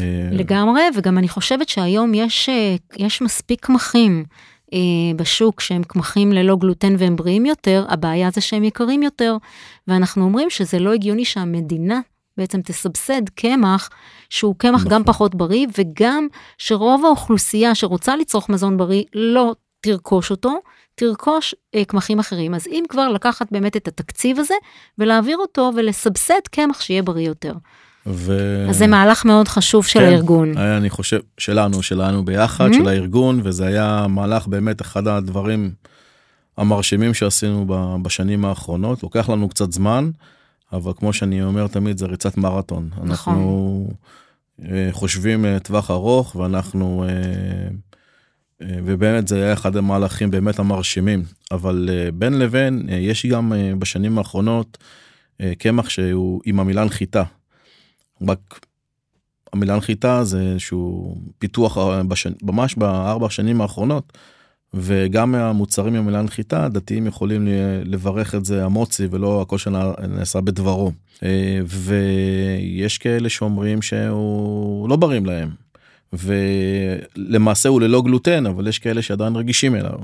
אה, 0.00 0.28
לגמרי, 0.32 0.82
וגם 0.94 1.18
אני 1.18 1.28
חושבת 1.28 1.68
שהיום 1.68 2.14
יש, 2.14 2.48
אה, 2.48 2.76
יש 2.96 3.22
מספיק 3.22 3.66
קמחים 3.66 4.24
אה, 4.72 4.78
בשוק 5.16 5.60
שהם 5.60 5.82
קמחים 5.82 6.32
ללא 6.32 6.56
גלוטן 6.56 6.94
והם 6.98 7.16
בריאים 7.16 7.46
יותר, 7.46 7.86
הבעיה 7.88 8.30
זה 8.30 8.40
שהם 8.40 8.64
יקרים 8.64 9.02
יותר, 9.02 9.36
ואנחנו 9.88 10.24
אומרים 10.24 10.50
שזה 10.50 10.78
לא 10.78 10.92
הגיוני 10.92 11.24
שהמדינה 11.24 12.00
בעצם 12.36 12.62
תסבסד 12.62 13.28
קמח 13.34 13.90
שהוא 14.30 14.54
קמח 14.58 14.80
נכון. 14.80 14.92
גם 14.92 15.04
פחות 15.04 15.34
בריא, 15.34 15.66
וגם 15.78 16.26
שרוב 16.58 17.04
האוכלוסייה 17.04 17.74
שרוצה 17.74 18.16
לצרוך 18.16 18.48
מזון 18.48 18.76
בריא 18.76 19.02
לא 19.14 19.54
תרכוש 19.80 20.30
אותו, 20.30 20.60
תרכוש 20.94 21.54
אה, 21.74 21.84
קמחים 21.84 22.18
אחרים. 22.18 22.54
אז 22.54 22.66
אם 22.66 22.84
כבר 22.88 23.08
לקחת 23.08 23.52
באמת 23.52 23.76
את 23.76 23.88
התקציב 23.88 24.38
הזה 24.38 24.54
ולהעביר 24.98 25.36
אותו 25.36 25.70
ולסבסד 25.76 26.40
קמח 26.50 26.80
שיהיה 26.80 27.02
בריא 27.02 27.28
יותר. 27.28 27.52
ו... 28.06 28.38
אז 28.68 28.76
זה 28.78 28.86
מהלך 28.86 29.24
מאוד 29.24 29.48
חשוב 29.48 29.86
של 29.86 29.98
כן. 29.98 30.04
הארגון. 30.04 30.58
היה, 30.58 30.76
אני 30.76 30.90
חושב 30.90 31.20
שלנו 31.38 31.82
שלנו 31.82 32.24
ביחד 32.24 32.70
Mhm. 32.70 32.74
של 32.74 32.88
הארגון 32.88 33.40
וזה 33.44 33.66
היה 33.66 34.06
מהלך 34.08 34.46
באמת 34.46 34.80
אחד 34.82 35.06
הדברים 35.08 35.70
המרשימים 36.58 37.14
שעשינו 37.14 37.66
בשנים 38.02 38.44
האחרונות 38.44 39.02
לוקח 39.02 39.28
לנו 39.28 39.48
קצת 39.48 39.72
זמן 39.72 40.10
אבל 40.72 40.92
כמו 40.96 41.12
שאני 41.12 41.42
אומר 41.42 41.66
תמיד 41.66 41.98
זה 41.98 42.06
ריצת 42.06 42.36
מרתון 42.36 42.88
אנחנו 43.04 43.88
אה, 44.64 44.88
חושבים 44.92 45.44
לטווח 45.44 45.90
ארוך 45.90 46.36
ואנחנו 46.36 47.04
אה, 47.08 47.08
אה, 48.62 48.76
ובאמת 48.84 49.28
זה 49.28 49.36
היה 49.44 49.52
אחד 49.52 49.76
המהלכים 49.76 50.30
באמת 50.30 50.58
המרשימים 50.58 51.22
אבל 51.50 51.88
אה, 51.92 52.08
בין 52.14 52.38
לבין 52.38 52.86
אה, 52.90 52.94
יש 52.94 53.26
גם 53.26 53.52
אה, 53.52 53.72
בשנים 53.78 54.18
האחרונות 54.18 54.78
אה, 55.40 55.52
קמח 55.58 55.88
שהוא 55.88 56.40
עם 56.44 56.60
המילן 56.60 56.88
חיטה. 56.88 57.22
רק 58.28 58.66
המילה 59.52 59.76
נחיתה 59.76 60.24
זה 60.24 60.40
איזשהו 60.40 61.16
פיתוח 61.38 61.78
אה, 61.78 62.02
בשנ... 62.02 62.32
ממש 62.42 62.74
בארבע 62.74 63.26
השנים 63.26 63.60
האחרונות. 63.60 64.18
וגם 64.74 65.32
מהמוצרים 65.32 65.94
עם 65.94 66.02
המילה 66.02 66.22
נחיתה 66.22 66.68
דתיים 66.68 67.06
יכולים 67.06 67.48
לברך 67.84 68.34
את 68.34 68.44
זה 68.44 68.64
המוצי 68.64 69.06
ולא 69.10 69.42
הכל 69.42 69.58
שנעשה 69.58 70.40
בדברו. 70.40 70.92
אה, 71.22 71.60
ויש 71.66 72.98
כאלה 72.98 73.28
שאומרים 73.28 73.82
שהוא 73.82 74.88
לא 74.88 74.96
בריא 74.96 75.20
להם. 75.20 75.50
ולמעשה 76.12 77.68
הוא 77.68 77.80
ללא 77.80 78.02
גלוטן 78.02 78.46
אבל 78.46 78.68
יש 78.68 78.78
כאלה 78.78 79.02
שעדיין 79.02 79.36
רגישים 79.36 79.76
אליו. 79.76 79.98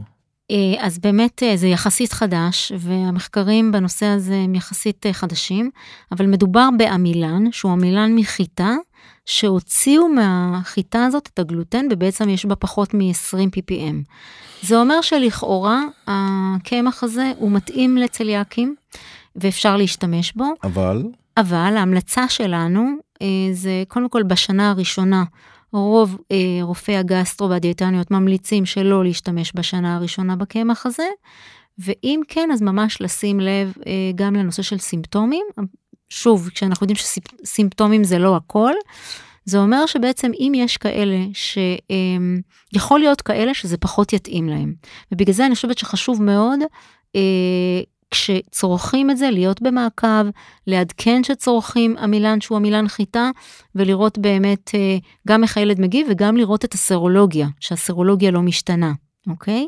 אה, 0.51 0.87
אז 0.87 0.99
באמת 0.99 1.43
אה, 1.43 1.57
זה 1.57 1.67
יחסית 1.67 2.13
חדש, 2.13 2.73
והמחקרים 2.79 3.73
בנושא 3.73 4.07
הזה 4.07 4.35
הם 4.35 4.55
יחסית 4.55 5.07
אה, 5.07 5.13
חדשים, 5.13 5.71
אבל 6.13 6.27
מדובר 6.27 6.69
בעמילן, 6.79 7.53
שהוא 7.53 7.73
עמילן 7.73 8.15
מחיטה, 8.15 8.75
שהוציאו 9.27 10.09
מהחיטה 10.09 11.05
הזאת 11.05 11.29
את 11.35 11.39
הגלוטן, 11.39 11.87
ובעצם 11.91 12.29
יש 12.29 12.47
בה 12.47 12.57
פחות 12.57 12.95
מ-20 12.95 13.37
ppm. 13.57 13.97
זה 14.63 14.81
אומר 14.81 15.01
שלכאורה 15.01 15.83
הקמח 16.07 17.05
הזה 17.05 17.33
הוא 17.39 17.51
מתאים 17.51 17.97
לצליאקים, 17.97 18.75
ואפשר 19.37 19.77
להשתמש 19.77 20.33
בו, 20.33 20.45
אבל 20.65 21.03
אבל 21.37 21.77
ההמלצה 21.77 22.29
שלנו 22.29 22.91
זה 23.53 23.83
קודם 23.89 24.09
כל 24.09 24.23
בשנה 24.23 24.71
הראשונה, 24.71 25.25
רוב 25.73 26.19
אה, 26.33 26.59
רופאי 26.63 26.97
הגסטרו 26.97 27.51
והדיאטניות 27.51 28.11
ממליצים 28.11 28.67
שלא 28.67 29.05
להשתמש 29.05 29.53
בשנה 29.55 29.97
הראשונה 29.97 30.37
בקמח 30.37 30.87
הזה, 30.87 31.07
ואם 31.79 32.21
כן, 32.29 32.49
אז 32.53 32.63
ממש 32.63 33.01
לשים 33.01 33.41
לב 33.41 33.73
אה, 33.87 34.11
גם 34.15 34.37
לנושא 34.37 34.63
של 34.63 34.79
סימפטומים. 34.79 35.47
שוב, 36.09 36.49
כשאנחנו 36.49 36.85
יודעים 36.85 36.97
שסימפטומים 36.97 38.05
זה 38.05 38.19
לא 38.19 38.37
הכל, 38.37 38.73
זה 39.45 39.59
אומר 39.59 39.87
שבעצם 39.87 40.31
אם 40.39 40.53
יש 40.57 40.77
כאלה 40.77 41.19
שיכול 42.73 43.01
להיות 43.01 43.21
כאלה 43.21 43.55
שזה 43.55 43.77
פחות 43.77 44.13
יתאים 44.13 44.49
להם. 44.49 44.75
ובגלל 45.13 45.35
זה 45.35 45.47
אני 45.47 45.55
חושבת 45.55 45.79
שחשוב 45.79 46.23
מאוד 46.23 46.61
כשצורכים 48.11 49.11
את 49.11 49.19
זה, 49.19 49.31
להיות 49.31 49.63
במעקב, 49.63 50.27
לעדכן 50.67 51.25
שצורכים 51.25 51.97
עמילן 51.97 52.41
שהוא 52.41 52.57
עמילן 52.57 52.89
חיטה, 52.89 53.31
ולראות 53.75 54.19
באמת 54.19 54.71
גם 55.29 55.43
איך 55.43 55.57
הילד 55.57 55.81
מגיב 55.81 56.07
וגם 56.11 56.37
לראות 56.37 56.65
את 56.65 56.75
הסרולוגיה, 56.75 57.49
שהסרולוגיה 57.61 58.31
לא 58.31 58.43
משתנה, 58.43 58.93
אוקיי? 59.31 59.67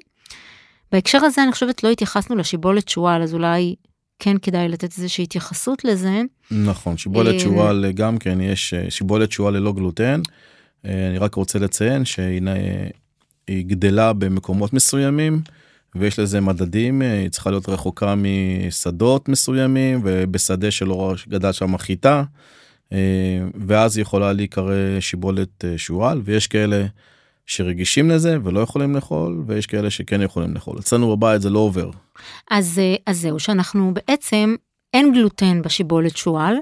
בהקשר 0.92 1.18
הזה 1.24 1.42
אני 1.42 1.53
חושבת 1.53 1.85
לא 1.85 1.88
התייחסנו 1.88 2.37
לשיבולת 2.37 2.88
שועל, 2.88 3.22
אז 3.22 3.35
אולי 3.35 3.74
כן 4.18 4.37
כדאי 4.42 4.68
לתת 4.68 4.98
איזושהי 4.98 5.24
התייחסות 5.24 5.85
לזה. 5.85 6.22
נכון, 6.50 6.96
שיבולת 6.96 7.35
אה, 7.35 7.40
שועל 7.40 7.92
גם 7.94 8.18
כן, 8.18 8.40
יש 8.40 8.74
אה, 8.74 8.90
שיבולת 8.90 9.33
שועל 9.33 9.55
ללא 9.55 9.72
גלוטן. 9.72 10.20
אה, 10.87 11.09
אני 11.09 11.18
רק 11.18 11.35
רוצה 11.35 11.59
לציין 11.59 12.05
שהיא 12.05 12.42
גדלה 13.50 14.12
במקומות 14.12 14.72
מסוימים 14.72 15.40
ויש 15.94 16.18
לזה 16.18 16.40
מדדים, 16.40 17.03
היא 17.03 17.29
צריכה 17.29 17.50
להיות 17.50 17.68
רחוקה 17.68 18.14
משדות 18.16 19.29
מסוימים 19.29 20.00
ובשדה 20.05 20.70
שלא 20.70 21.14
גדל 21.29 21.53
שם 21.53 21.79
חיטה. 21.79 22.22
ואז 23.66 23.96
היא 23.96 24.03
יכולה 24.03 24.33
להיקרא 24.33 25.00
שיבולת 25.00 25.64
שועל 25.76 26.20
ויש 26.24 26.46
כאלה 26.46 26.87
שרגישים 27.46 28.11
לזה 28.11 28.38
ולא 28.44 28.61
יכולים 28.61 28.94
לאכול 28.94 29.44
ויש 29.46 29.66
כאלה 29.66 29.90
שכן 29.90 30.22
יכולים 30.22 30.55
לאכול 30.55 30.79
אצלנו 30.79 31.16
בבית 31.16 31.42
זה 31.42 31.50
לא 31.50 31.59
עובר. 31.59 31.90
אז 32.50 32.79
אה, 32.79 32.94
אז 33.07 33.20
זהו 33.20 33.38
שאנחנו 33.38 33.94
בעצם 33.94 34.55
אין 34.94 35.12
גלוטן 35.12 35.62
בשיבולת 35.62 36.16
שועל 36.16 36.55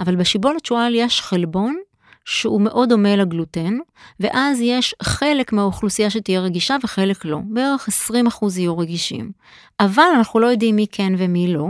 אבל 0.00 0.16
בשיבולת 0.16 0.66
שועל 0.66 0.94
יש 0.94 1.20
חלבון 1.20 1.76
שהוא 2.24 2.60
מאוד 2.60 2.88
דומה 2.88 3.16
לגלוטן 3.16 3.78
ואז 4.20 4.60
יש 4.60 4.94
חלק 5.02 5.52
מהאוכלוסייה 5.52 6.10
שתהיה 6.10 6.40
רגישה 6.40 6.76
וחלק 6.84 7.24
לא. 7.24 7.38
בערך 7.44 7.88
20% 8.32 8.44
יהיו 8.58 8.78
רגישים. 8.78 9.30
אבל 9.80 10.04
אנחנו 10.16 10.40
לא 10.40 10.46
יודעים 10.46 10.76
מי 10.76 10.86
כן 10.92 11.12
ומי 11.18 11.52
לא 11.52 11.68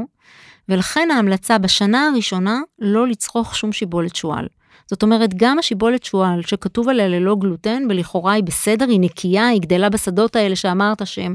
ולכן 0.68 1.08
ההמלצה 1.10 1.58
בשנה 1.58 2.08
הראשונה 2.08 2.60
לא 2.78 3.08
לצרוך 3.08 3.56
שום 3.56 3.72
שיבולת 3.72 4.16
שועל. 4.16 4.46
זאת 4.86 5.02
אומרת, 5.02 5.34
גם 5.34 5.58
השיבולת 5.58 6.04
שועל 6.04 6.42
שכתוב 6.42 6.88
עליה 6.88 7.08
ללא 7.08 7.36
גלוטן, 7.40 7.82
ולכאורה 7.88 8.32
היא 8.32 8.44
בסדר, 8.44 8.88
היא 8.88 9.00
נקייה, 9.00 9.48
היא 9.48 9.60
גדלה 9.60 9.88
בשדות 9.88 10.36
האלה 10.36 10.56
שאמרת 10.56 11.06
שהם, 11.06 11.34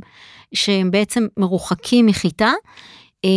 שהם 0.53 0.91
בעצם 0.91 1.27
מרוחקים 1.37 2.05
מחיטה, 2.05 2.51
אה, 3.25 3.29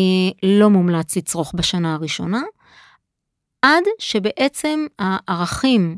לא 0.42 0.70
מומלץ 0.70 1.16
לצרוך 1.16 1.52
בשנה 1.56 1.94
הראשונה, 1.94 2.40
עד 3.62 3.84
שבעצם 3.98 4.86
הערכים 4.98 5.96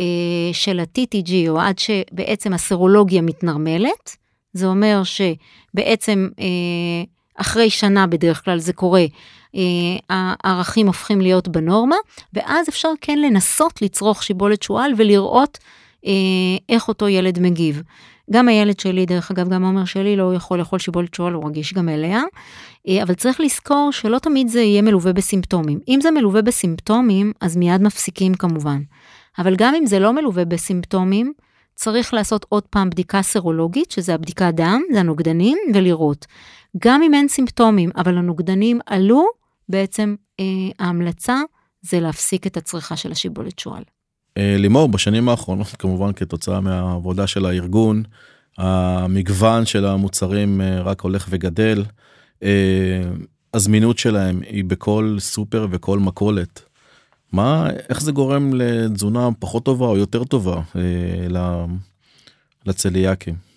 אה, 0.00 0.04
של 0.52 0.80
ה-TTG, 0.80 1.32
או 1.48 1.60
עד 1.60 1.78
שבעצם 1.78 2.52
הסרולוגיה 2.52 3.22
מתנרמלת, 3.22 4.16
זה 4.52 4.66
אומר 4.66 5.02
שבעצם 5.04 6.28
אה, 6.40 6.44
אחרי 7.34 7.70
שנה 7.70 8.06
בדרך 8.06 8.44
כלל 8.44 8.58
זה 8.58 8.72
קורה, 8.72 9.04
אה, 9.54 9.60
הערכים 10.10 10.86
הופכים 10.86 11.20
להיות 11.20 11.48
בנורמה, 11.48 11.96
ואז 12.34 12.68
אפשר 12.68 12.88
כן 13.00 13.18
לנסות 13.18 13.82
לצרוך 13.82 14.22
שיבולת 14.22 14.62
שועל 14.62 14.92
ולראות 14.96 15.58
איך 16.68 16.88
אותו 16.88 17.08
ילד 17.08 17.38
מגיב. 17.38 17.82
גם 18.32 18.48
הילד 18.48 18.80
שלי, 18.80 19.06
דרך 19.06 19.30
אגב, 19.30 19.48
גם 19.48 19.64
עומר 19.64 19.84
שלי 19.84 20.16
לא 20.16 20.34
יכול 20.34 20.58
לאכול 20.58 20.78
שיבולת 20.78 21.14
שועל, 21.14 21.32
הוא 21.32 21.48
רגיש 21.48 21.74
גם 21.74 21.88
אליה, 21.88 22.22
אה, 22.88 23.02
אבל 23.02 23.14
צריך 23.14 23.40
לזכור 23.40 23.88
שלא 23.92 24.18
תמיד 24.18 24.48
זה 24.48 24.60
יהיה 24.60 24.82
מלווה 24.82 25.12
בסימפטומים. 25.12 25.78
אם 25.88 25.98
זה 26.02 26.10
מלווה 26.10 26.42
בסימפטומים, 26.42 27.32
אז 27.40 27.56
מיד 27.56 27.82
מפסיקים 27.82 28.34
כמובן. 28.34 28.82
אבל 29.38 29.56
גם 29.56 29.74
אם 29.74 29.86
זה 29.86 29.98
לא 29.98 30.12
מלווה 30.12 30.44
בסימפטומים, 30.44 31.32
צריך 31.74 32.14
לעשות 32.14 32.46
עוד 32.48 32.62
פעם 32.62 32.90
בדיקה 32.90 33.22
סרולוגית, 33.22 33.90
שזה 33.90 34.14
הבדיקת 34.14 34.54
דם, 34.54 34.82
זה 34.92 35.00
הנוגדנים, 35.00 35.58
ולראות. 35.74 36.26
גם 36.84 37.02
אם 37.02 37.14
אין 37.14 37.28
סימפטומים, 37.28 37.90
אבל 37.96 38.18
הנוגדנים 38.18 38.80
עלו, 38.86 39.26
בעצם 39.68 40.14
אה, 40.40 40.44
ההמלצה 40.78 41.40
זה 41.82 42.00
להפסיק 42.00 42.46
את 42.46 42.56
הצריכה 42.56 42.96
של 42.96 43.12
השיבולת 43.12 43.58
שועל. 43.58 43.82
אה, 44.38 44.56
לימור, 44.58 44.88
בשנים 44.88 45.28
האחרונות, 45.28 45.66
כמובן 45.78 46.12
כתוצאה 46.12 46.60
מהעבודה 46.60 47.26
של 47.26 47.46
הארגון, 47.46 48.02
המגוון 48.58 49.66
של 49.66 49.86
המוצרים 49.86 50.60
אה, 50.60 50.80
רק 50.82 51.00
הולך 51.00 51.26
וגדל. 51.30 51.84
אה, 52.42 53.02
הזמינות 53.54 53.98
שלהם 53.98 54.40
היא 54.42 54.64
בכל 54.64 55.16
סופר 55.18 55.66
וכל 55.70 55.98
מכולת. 55.98 56.62
מה, 57.32 57.68
איך 57.88 58.00
זה 58.00 58.12
גורם 58.12 58.54
לתזונה 58.54 59.28
פחות 59.38 59.64
טובה 59.64 59.86
או 59.86 59.96
יותר 59.96 60.24
טובה 60.24 60.60
לצליאקים? 62.66 63.49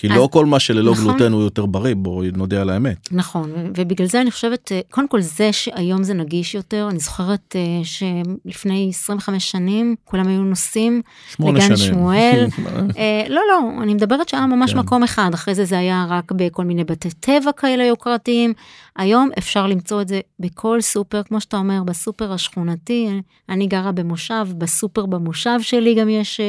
כי 0.00 0.08
לא 0.08 0.28
כל 0.32 0.46
מה 0.46 0.60
שללא 0.60 0.92
נכון, 0.92 1.04
גלוטן 1.04 1.32
הוא 1.32 1.42
יותר 1.42 1.66
בריא, 1.66 1.94
בואי 1.94 2.30
נודה 2.36 2.60
על 2.60 2.70
האמת. 2.70 3.08
נכון, 3.12 3.52
ובגלל 3.76 4.06
זה 4.06 4.20
אני 4.20 4.30
חושבת, 4.30 4.72
אה, 4.72 4.80
קודם 4.90 5.08
כל 5.08 5.20
זה 5.20 5.52
שהיום 5.52 6.02
זה 6.02 6.14
נגיש 6.14 6.54
יותר, 6.54 6.88
אני 6.90 6.98
זוכרת 6.98 7.56
אה, 7.56 7.84
שלפני 7.84 8.88
25 8.90 9.50
שנים 9.50 9.94
כולם 10.04 10.28
היו 10.28 10.42
נוסעים 10.42 11.02
לגן 11.40 11.76
שמואל. 11.76 12.46
אה, 12.98 13.24
לא, 13.28 13.40
לא, 13.48 13.82
אני 13.82 13.94
מדברת 13.94 14.28
שהיה 14.28 14.46
ממש 14.46 14.72
כן. 14.72 14.78
מקום 14.78 15.02
אחד, 15.02 15.30
אחרי 15.34 15.54
זה 15.54 15.64
זה 15.64 15.78
היה 15.78 16.06
רק 16.08 16.32
בכל 16.32 16.64
מיני 16.64 16.84
בתי 16.84 17.10
טבע 17.10 17.52
כאלה 17.52 17.84
יוקרתיים. 17.84 18.52
היום 18.96 19.30
אפשר 19.38 19.66
למצוא 19.66 20.02
את 20.02 20.08
זה 20.08 20.20
בכל 20.40 20.80
סופר, 20.80 21.22
כמו 21.22 21.40
שאתה 21.40 21.56
אומר, 21.56 21.82
בסופר 21.84 22.32
השכונתי, 22.32 23.08
אני 23.48 23.66
גרה 23.66 23.92
במושב, 23.92 24.46
בסופר 24.58 25.06
במושב 25.06 25.60
שלי 25.60 25.94
גם 25.94 26.08
יש 26.08 26.40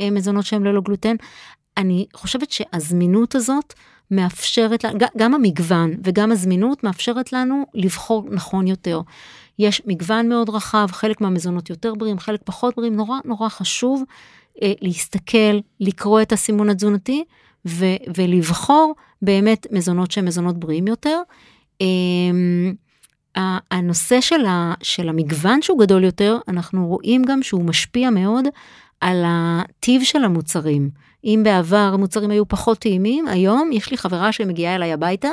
מזונות 0.00 0.44
שהם 0.44 0.64
ללא 0.64 0.80
גלוטן. 0.80 1.16
אני 1.76 2.06
חושבת 2.14 2.50
שהזמינות 2.50 3.34
הזאת 3.34 3.74
מאפשרת, 4.10 4.84
גם 5.16 5.34
המגוון 5.34 5.90
וגם 6.04 6.32
הזמינות 6.32 6.84
מאפשרת 6.84 7.32
לנו 7.32 7.66
לבחור 7.74 8.24
נכון 8.30 8.66
יותר. 8.66 9.00
יש 9.58 9.82
מגוון 9.86 10.28
מאוד 10.28 10.50
רחב, 10.50 10.86
חלק 10.92 11.20
מהמזונות 11.20 11.70
יותר 11.70 11.94
בריאים, 11.94 12.18
חלק 12.18 12.40
פחות 12.44 12.76
בריאים, 12.76 12.96
נורא 12.96 13.18
נורא 13.24 13.48
חשוב 13.48 14.02
אה, 14.62 14.72
להסתכל, 14.80 15.58
לקרוא 15.80 16.22
את 16.22 16.32
הסימון 16.32 16.70
התזונתי 16.70 17.24
ו, 17.66 17.84
ולבחור 18.16 18.94
באמת 19.22 19.66
מזונות 19.70 20.10
שהם 20.10 20.24
מזונות 20.24 20.58
בריאים 20.58 20.86
יותר. 20.86 21.20
אה, 21.80 21.86
הנושא 23.70 24.20
של, 24.20 24.46
ה, 24.46 24.74
של 24.82 25.08
המגוון 25.08 25.62
שהוא 25.62 25.80
גדול 25.80 26.04
יותר, 26.04 26.38
אנחנו 26.48 26.86
רואים 26.86 27.24
גם 27.24 27.42
שהוא 27.42 27.64
משפיע 27.64 28.10
מאוד 28.10 28.44
על 29.00 29.22
הטיב 29.26 30.02
של 30.04 30.24
המוצרים. 30.24 30.90
אם 31.24 31.40
בעבר 31.44 31.90
המוצרים 31.94 32.30
היו 32.30 32.48
פחות 32.48 32.78
טעימים, 32.78 33.28
היום 33.28 33.70
יש 33.72 33.90
לי 33.90 33.96
חברה 33.96 34.32
שמגיעה 34.32 34.74
אליי 34.74 34.92
הביתה, 34.92 35.30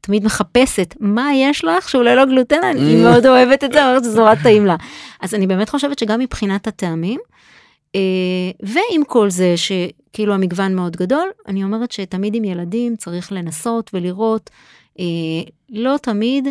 תמיד 0.00 0.24
מחפשת 0.24 0.94
מה 1.00 1.30
יש 1.34 1.64
לך 1.64 1.88
שהוא 1.88 2.02
ללא 2.02 2.24
גלוטן, 2.24 2.62
אני 2.70 2.94
mm. 2.94 3.04
מאוד 3.04 3.26
אוהבת 3.26 3.64
את 3.64 3.72
זה, 3.72 3.86
אומרת 3.86 4.04
שזה 4.04 4.18
נורא 4.18 4.34
טעים 4.34 4.66
לה. 4.66 4.76
אז 5.20 5.34
אני 5.34 5.46
באמת 5.46 5.68
חושבת 5.68 5.98
שגם 5.98 6.20
מבחינת 6.20 6.66
הטעמים, 6.66 7.20
אה, 7.94 8.00
ועם 8.62 9.04
כל 9.06 9.30
זה 9.30 9.54
שכאילו 9.56 10.34
המגוון 10.34 10.74
מאוד 10.74 10.96
גדול, 10.96 11.28
אני 11.48 11.64
אומרת 11.64 11.92
שתמיד 11.92 12.34
עם 12.34 12.44
ילדים 12.44 12.96
צריך 12.96 13.32
לנסות 13.32 13.90
ולראות, 13.94 14.50
אה, 15.00 15.04
לא 15.70 15.96
תמיד 16.02 16.48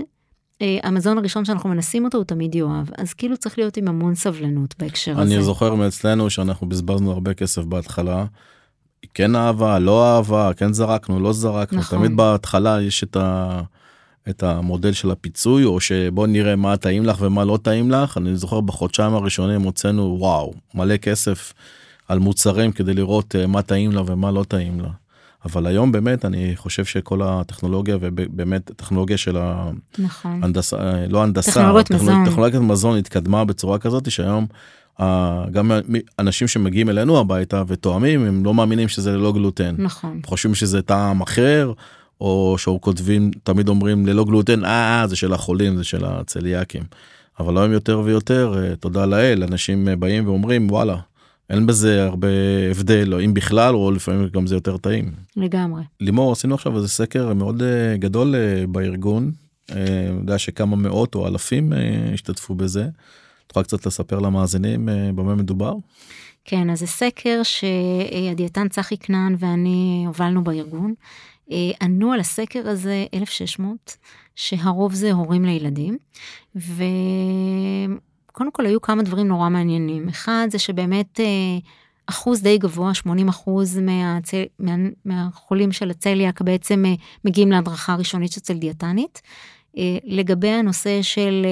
אה, 0.61 0.77
המזון 0.83 1.17
הראשון 1.17 1.45
שאנחנו 1.45 1.69
מנסים 1.69 2.05
אותו 2.05 2.17
הוא 2.17 2.25
תמיד 2.25 2.55
יואב 2.55 2.89
אז 2.97 3.13
כאילו 3.13 3.37
צריך 3.37 3.57
להיות 3.57 3.77
עם 3.77 3.87
המון 3.87 4.15
סבלנות 4.15 4.75
בהקשר 4.79 5.11
אני 5.11 5.21
הזה. 5.21 5.35
אני 5.35 5.43
זוכר 5.43 5.75
מאצלנו 5.75 6.29
שאנחנו 6.29 6.69
בזבזנו 6.69 7.11
הרבה 7.11 7.33
כסף 7.33 7.63
בהתחלה. 7.63 8.25
כן 9.13 9.35
אהבה 9.35 9.79
לא 9.79 10.15
אהבה 10.15 10.51
כן 10.57 10.73
זרקנו 10.73 11.19
לא 11.19 11.33
זרקנו 11.33 11.79
נכון. 11.79 11.99
תמיד 11.99 12.17
בהתחלה 12.17 12.81
יש 12.81 13.03
את, 13.03 13.15
ה, 13.15 13.61
את 14.29 14.43
המודל 14.43 14.91
של 14.91 15.11
הפיצוי 15.11 15.63
או 15.63 15.79
שבוא 15.79 16.27
נראה 16.27 16.55
מה 16.55 16.77
טעים 16.77 17.05
לך 17.05 17.17
ומה 17.19 17.45
לא 17.45 17.59
טעים 17.63 17.91
לך 17.91 18.17
אני 18.17 18.35
זוכר 18.35 18.61
בחודשיים 18.61 19.13
הראשונים 19.13 19.61
הוצאנו 19.61 20.15
וואו 20.19 20.53
מלא 20.73 20.97
כסף 20.97 21.53
על 22.07 22.19
מוצרים 22.19 22.71
כדי 22.71 22.93
לראות 22.93 23.35
אה, 23.35 23.47
מה 23.47 23.61
טעים 23.61 23.91
לה 23.91 24.01
ומה 24.05 24.31
לא 24.31 24.43
טעים 24.47 24.80
לה. 24.82 24.89
אבל 25.45 25.67
היום 25.67 25.91
באמת 25.91 26.25
אני 26.25 26.55
חושב 26.55 26.86
שכל 26.86 27.21
הטכנולוגיה 27.23 27.97
ובאמת 28.01 28.71
טכנולוגיה 28.75 29.17
של 29.17 29.38
ההנדסה 29.38 30.75
נכון. 30.75 30.88
אה, 30.88 31.07
לא 31.07 31.23
הנדסה 31.23 31.51
טכנולוגיית 31.51 31.91
מזון 31.91 32.25
טכנולוגיית 32.25 32.63
מזון 32.63 32.97
התקדמה 32.97 33.45
בצורה 33.45 33.80
כזאת 33.80 34.11
שהיום 34.11 34.45
גם 35.51 35.71
אנשים 36.19 36.47
שמגיעים 36.47 36.89
אלינו 36.89 37.19
הביתה 37.19 37.63
ותואמים 37.67 38.25
הם 38.25 38.45
לא 38.45 38.53
מאמינים 38.53 38.87
שזה 38.87 39.11
ללא 39.11 39.33
גלוטן 39.33 39.75
נכון 39.77 40.21
חושבים 40.25 40.55
שזה 40.55 40.81
טעם 40.81 41.21
אחר 41.21 41.73
או 42.21 42.55
שהוא 42.57 42.81
כותבים 42.81 43.31
תמיד 43.43 43.69
אומרים 43.69 44.05
ללא 44.05 44.25
גלוטן 44.25 44.65
אה, 44.65 45.01
אה 45.01 45.07
זה 45.07 45.15
של 45.15 45.33
החולים 45.33 45.77
זה 45.77 45.83
של 45.83 46.05
הצליאקים 46.05 46.83
אבל 47.39 47.57
היום 47.57 47.71
יותר 47.71 48.01
ויותר 48.03 48.53
אה, 48.57 48.75
תודה 48.75 49.05
לאל 49.05 49.43
אנשים 49.43 49.87
באים 49.99 50.27
ואומרים 50.27 50.71
וואלה 50.71 50.97
אין 51.49 51.65
בזה 51.65 52.03
הרבה 52.03 52.27
הבדל, 52.71 53.13
או 53.13 53.21
אם 53.21 53.33
בכלל, 53.33 53.75
או 53.75 53.91
לפעמים 53.91 54.29
גם 54.33 54.47
זה 54.47 54.55
יותר 54.55 54.77
טעים. 54.77 55.11
לגמרי. 55.35 55.81
לימור, 56.01 56.31
עשינו 56.31 56.55
עכשיו 56.55 56.77
איזה 56.77 56.87
סקר 56.87 57.33
מאוד 57.33 57.61
אה, 57.61 57.97
גדול 57.97 58.35
אה, 58.35 58.67
בארגון, 58.67 59.31
אני 59.71 59.79
אה, 59.79 60.05
יודע 60.19 60.39
שכמה 60.39 60.75
מאות 60.75 61.15
או 61.15 61.27
אלפים 61.27 61.73
השתתפו 62.13 62.55
בזה. 62.55 62.87
יכולה 63.54 63.64
קצת 63.64 63.86
לספר 63.86 64.20
למאזינים 64.20 64.89
במה 65.16 65.36
מדובר? 65.36 65.74
כן, 66.45 66.70
אז 66.70 66.80
זה 66.80 66.88
סקר 66.88 67.41
שהדיאטן 67.43 68.70
צחי 68.70 68.97
כנען 68.97 69.36
ואני 69.39 70.04
הובלנו 70.08 70.43
בארגון. 70.43 70.93
ענו 71.82 72.14
על 72.14 72.20
הסקר 72.20 72.70
הזה 72.70 73.06
1,600, 73.14 73.97
שהרוב 74.36 74.93
זה 74.93 75.12
הורים 75.12 75.45
לילדים, 75.45 75.97
וקודם 76.56 78.51
כל 78.51 78.66
היו 78.66 78.82
כמה 78.82 79.04
דברים 79.04 79.28
נורא 79.28 79.49
מעניינים. 79.49 80.10
אחד 80.10 80.47
זה 80.51 80.60
שבאמת 80.60 81.20
אחוז 82.06 82.41
די 82.41 82.58
גבוה, 82.58 82.93
80 82.93 83.28
אחוז 83.28 83.78
מהצל... 83.78 84.43
מה... 84.60 84.76
מהחולים 85.06 85.72
של 85.72 85.89
הצליאק 85.89 86.41
בעצם 86.41 86.86
מגיעים 87.26 87.51
להדרכה 87.51 87.95
ראשונית 87.95 88.38
אצל 88.38 88.54
דיאטנית. 88.54 89.22
לגבי 90.04 90.49
הנושא 90.49 91.01
של 91.01 91.45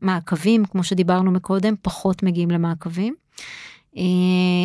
מעקבים, 0.00 0.64
כמו 0.64 0.84
שדיברנו 0.84 1.30
מקודם, 1.30 1.74
פחות 1.82 2.22
מגיעים 2.22 2.50
למעקבים. 2.50 3.14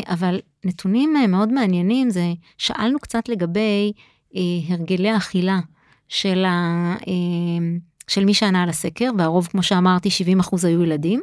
אבל 0.08 0.40
נתונים 0.66 1.14
מאוד 1.30 1.54
מעניינים 1.54 2.10
זה, 2.10 2.34
שאלנו 2.58 3.00
קצת 3.00 3.30
לגבי 3.30 3.92
הרגלי 4.70 5.10
האכילה 5.10 5.60
של, 6.08 6.46
ה, 6.46 6.96
של 8.08 8.26
מי 8.26 8.34
שענה 8.34 8.64
על 8.64 8.70
הסקר, 8.70 9.10
והרוב, 9.18 9.48
כמו 9.48 9.64
שאמרתי, 9.64 10.10
70 10.10 10.40
אחוז 10.40 10.66
היו 10.66 10.84
ילדים. 10.84 11.22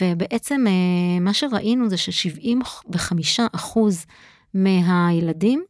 ובעצם 0.00 0.64
מה 1.20 1.34
שראינו 1.34 1.88
זה 1.88 1.96
ש-75 1.96 3.42
אחוז 3.52 4.06
מהילדים 4.54 5.64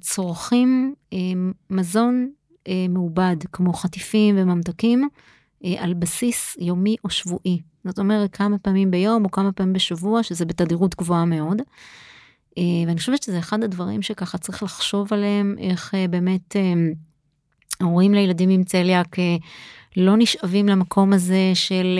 צורכים 0.00 0.94
מזון 1.70 2.30
מעובד, 2.88 3.36
כמו 3.52 3.72
חטיפים 3.72 4.34
וממתקים, 4.38 5.08
על 5.78 5.94
בסיס 5.94 6.56
יומי 6.60 6.96
או 7.04 7.10
שבועי. 7.10 7.60
זאת 7.84 7.98
אומרת, 7.98 8.36
כמה 8.36 8.58
פעמים 8.58 8.90
ביום 8.90 9.24
או 9.24 9.30
כמה 9.30 9.52
פעמים 9.52 9.72
בשבוע, 9.72 10.22
שזה 10.22 10.44
בתדירות 10.44 10.94
גבוהה 10.94 11.24
מאוד. 11.24 11.62
ואני 12.56 12.98
חושבת 12.98 13.22
שזה 13.22 13.38
אחד 13.38 13.64
הדברים 13.64 14.02
שככה 14.02 14.38
צריך 14.38 14.62
לחשוב 14.62 15.08
עליהם, 15.12 15.56
איך 15.58 15.94
באמת 16.10 16.56
הורים 17.80 18.14
לילדים 18.14 18.50
עם 18.50 18.64
צליאק 18.64 19.16
לא 19.96 20.16
נשאבים 20.16 20.68
למקום 20.68 21.12
הזה 21.12 21.50
של 21.54 21.98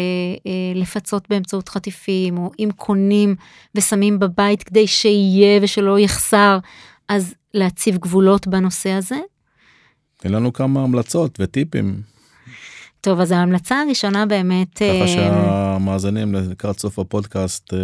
לפצות 0.74 1.28
באמצעות 1.30 1.68
חטיפים, 1.68 2.38
או 2.38 2.50
אם 2.58 2.68
קונים 2.76 3.34
ושמים 3.74 4.18
בבית 4.18 4.62
כדי 4.62 4.86
שיהיה 4.86 5.60
ושלא 5.62 5.98
יחסר, 5.98 6.58
אז 7.08 7.34
להציב 7.54 7.96
גבולות 7.96 8.46
בנושא 8.46 8.90
הזה. 8.90 9.18
תן 10.18 10.32
לנו 10.32 10.52
כמה 10.52 10.82
המלצות 10.82 11.38
וטיפים. 11.40 12.13
טוב, 13.04 13.20
אז 13.20 13.32
ההמלצה 13.32 13.80
הראשונה 13.80 14.26
באמת... 14.26 14.74
ככה 14.74 14.84
אה, 14.84 15.08
שהמאזינים 15.08 16.34
לקראת 16.34 16.78
סוף 16.78 16.98
הפודקאסט 16.98 17.74
אה, 17.74 17.78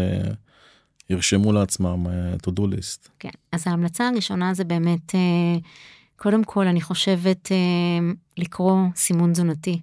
ירשמו 1.10 1.52
לעצמם 1.52 2.06
אה, 2.06 2.34
to 2.46 2.50
do 2.50 2.60
list. 2.60 3.08
כן, 3.18 3.30
אז 3.52 3.66
ההמלצה 3.66 4.08
הראשונה 4.08 4.54
זה 4.54 4.64
באמת, 4.64 5.14
קודם 6.16 6.44
כל 6.44 6.66
אני 6.66 6.80
חושבת 6.80 7.48
לקרוא 8.38 8.76
סימון 8.96 9.32
תזונתי. 9.32 9.80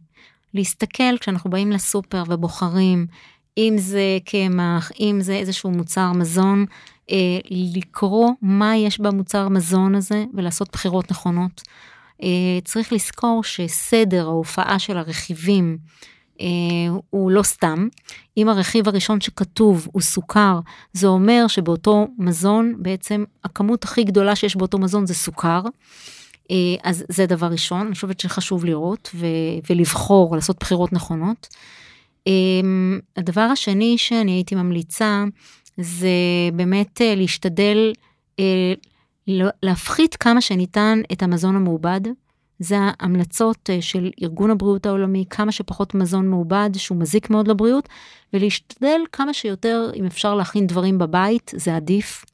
להסתכל 0.54 1.18
כשאנחנו 1.20 1.50
באים 1.50 1.72
לסופר 1.72 2.24
ובוחרים, 2.28 3.08
אם 3.58 3.76
זה 3.78 4.18
קמח, 4.26 4.92
אם 5.00 5.18
זה 5.22 5.34
איזשהו 5.34 5.72
מוצר 5.72 6.12
מזון, 6.12 6.66
לקרוא 7.50 8.32
מה 8.42 8.76
יש 8.76 9.00
במוצר 9.00 9.50
מזון 9.50 9.96
הזה 9.96 10.26
ולעשות 10.34 10.70
בחירות 10.72 11.12
נכונות. 11.12 11.62
אה, 12.24 12.28
צריך 12.64 12.94
לזכור 12.94 13.44
שסדר 13.44 14.28
ההופעה 14.28 14.80
של 14.80 14.98
הרכיבים 14.98 15.78
אה, 16.42 16.46
הוא 17.10 17.32
לא 17.32 17.44
סתם. 17.44 17.88
אם 18.38 18.50
הרכיב 18.50 18.88
הראשון 18.88 19.22
שכתוב 19.22 19.88
הוא 19.92 20.02
סוכר, 20.02 20.60
זה 20.94 21.08
אומר 21.08 21.46
שבאותו 21.48 22.08
מזון, 22.18 22.74
בעצם 22.78 23.24
הכמות 23.44 23.84
הכי 23.84 24.04
גדולה 24.04 24.36
שיש 24.36 24.56
באותו 24.56 24.78
מזון 24.78 25.06
זה 25.06 25.14
סוכר. 25.14 25.62
אה, 26.52 26.56
אז 26.84 27.06
זה 27.10 27.26
דבר 27.26 27.48
ראשון, 27.48 27.82
אני 27.86 27.96
חושבת 27.96 28.20
שחשוב 28.20 28.66
לראות 28.66 29.10
ו- 29.16 29.26
ולבחור, 29.70 30.36
לעשות 30.36 30.58
בחירות 30.60 30.94
נכונות. 30.94 31.48
הדבר 33.18 33.42
השני 33.42 33.98
שאני 33.98 34.32
הייתי 34.32 34.56
ממליצה, 34.56 35.24
זה 35.78 36.10
באמת 36.54 37.02
להשתדל 37.16 37.94
להפחית 39.64 40.16
כמה 40.16 40.42
שניתן 40.42 41.02
את 41.12 41.24
המזון 41.24 41.56
המעובד. 41.56 42.02
זה 42.60 42.76
ההמלצות 42.80 43.70
אה, 43.70 43.82
של 43.82 44.12
ארגון 44.24 44.52
הבריאות 44.52 44.86
העולמי, 44.86 45.26
כמה 45.30 45.52
שפחות 45.52 45.96
מזון 45.96 46.30
מעובד 46.30 46.70
שהוא 46.78 46.98
מזיק 46.98 47.30
מאוד 47.30 47.48
לבריאות, 47.48 47.90
ולהשתדל 48.34 49.02
כמה 49.12 49.34
שיותר, 49.34 49.92
אם 49.96 50.06
אפשר 50.06 50.36
להכין 50.36 50.68
דברים 50.68 50.98
בבית, 50.98 51.52
זה 51.56 51.76
עדיף. 51.76 52.26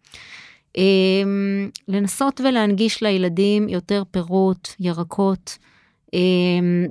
אמ, 0.77 1.69
לנסות 1.87 2.41
ולהנגיש 2.41 3.03
לילדים 3.03 3.69
יותר 3.69 4.03
פירות, 4.11 4.75
ירקות. 4.79 5.57
אמ, 6.13 6.87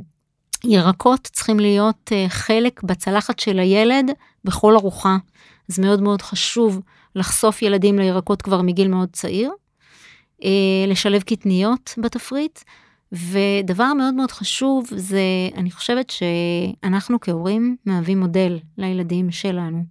ירקות 0.64 1.20
צריכים 1.32 1.60
להיות 1.60 2.12
אה, 2.12 2.24
חלק 2.28 2.82
בצלחת 2.82 3.38
של 3.38 3.58
הילד 3.58 4.10
בכל 4.44 4.76
ארוחה. 4.76 5.16
אז 5.70 5.78
מאוד 5.78 6.00
מאוד 6.00 6.22
חשוב 6.22 6.80
לחשוף 7.16 7.62
ילדים 7.62 7.98
לירקות 7.98 8.42
כבר 8.42 8.62
מגיל 8.62 8.88
מאוד 8.88 9.08
צעיר. 9.12 9.50
אה, 10.44 10.86
לשלב 10.88 11.22
קטניות 11.22 11.94
בתפריט. 11.98 12.58
ודבר 13.12 13.92
מאוד 13.94 14.14
מאוד 14.14 14.30
חשוב 14.30 14.86
זה, 14.90 15.20
אני 15.56 15.70
חושבת 15.70 16.10
שאנחנו 16.10 17.20
כהורים 17.20 17.76
מהווים 17.86 18.20
מודל 18.20 18.58
לילדים 18.78 19.30
שלנו. 19.30 19.84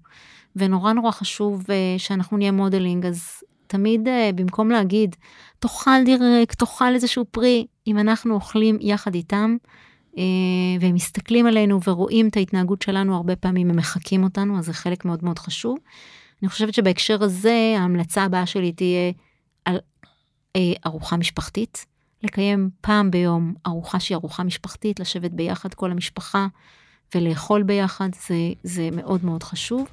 ונורא 0.56 0.94
נורא 0.94 1.12
חשוב 1.12 1.66
אה, 1.70 1.76
שאנחנו 1.98 2.38
נהיה 2.38 2.52
modeling, 2.52 3.06
אז 3.06 3.44
תמיד 3.68 4.08
אה, 4.08 4.30
במקום 4.36 4.70
להגיד, 4.70 5.16
תאכל 5.60 6.04
דירק, 6.06 6.54
תאכל 6.54 6.94
איזשהו 6.94 7.26
פרי, 7.32 7.66
אם 7.88 7.98
אנחנו 7.98 8.34
אוכלים 8.34 8.78
יחד 8.82 9.16
איתם, 9.16 9.56
והם 10.82 10.94
מסתכלים 10.94 11.46
עלינו 11.46 11.80
ורואים 11.84 12.28
את 12.28 12.38
ההתנהגות 12.38 12.82
שלנו, 12.82 13.16
הרבה 13.16 13.36
פעמים 13.36 13.70
הם 13.70 13.76
מחקים 13.76 14.24
אותנו, 14.24 14.60
אז 14.60 14.66
זה 14.66 14.74
חלק 14.74 15.06
מאוד 15.06 15.24
מאוד 15.24 15.40
חשוב. 15.40 15.78
אני 16.42 16.50
חושבת 16.50 16.74
שבהקשר 16.74 17.24
הזה, 17.24 17.76
ההמלצה 17.78 18.24
הבאה 18.24 18.46
שלי 18.46 18.72
תהיה 18.72 19.12
אה, 20.56 20.74
ארוחה 20.86 21.18
משפחתית, 21.18 21.86
לקיים 22.24 22.70
פעם 22.82 23.12
ביום 23.12 23.54
ארוחה 23.68 24.00
שהיא 24.00 24.16
ארוחה 24.16 24.44
משפחתית, 24.44 25.00
לשבת 25.00 25.32
ביחד 25.32 25.74
כל 25.74 25.92
המשפחה 25.92 26.48
ולאכול 27.16 27.64
ביחד, 27.64 28.10
זה, 28.28 28.36
זה 28.64 28.90
מאוד 28.92 29.26
מאוד 29.26 29.44
חשוב. 29.44 29.88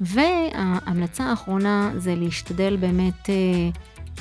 וההמלצה 0.00 1.24
האחרונה 1.24 1.90
זה 1.96 2.14
להשתדל 2.14 2.76
באמת 2.76 3.30
אה, 3.30 3.34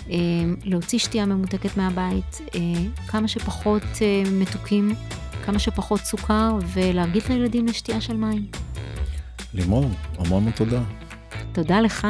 אה, 0.10 0.16
להוציא 0.64 1.00
שתייה 1.00 1.26
ממותקת 1.26 1.78
מהבית, 1.78 2.42
אה, 2.56 2.60
כמה 3.08 3.28
שפחות 3.28 3.84
אה, 4.02 4.24
מתוקים, 4.32 4.92
כמה 5.46 5.60
שפחות 5.60 6.00
סוכר, 6.00 6.58
ולהרגיל 6.74 7.22
את 7.26 7.30
הילדים 7.30 7.66
לשתייה 7.66 8.02
של 8.02 8.18
מים. 8.18 8.46
לימור, 9.54 9.90
המון 10.18 10.52
תודה. 10.52 10.84
תודה 11.54 11.82
לך. 11.82 12.08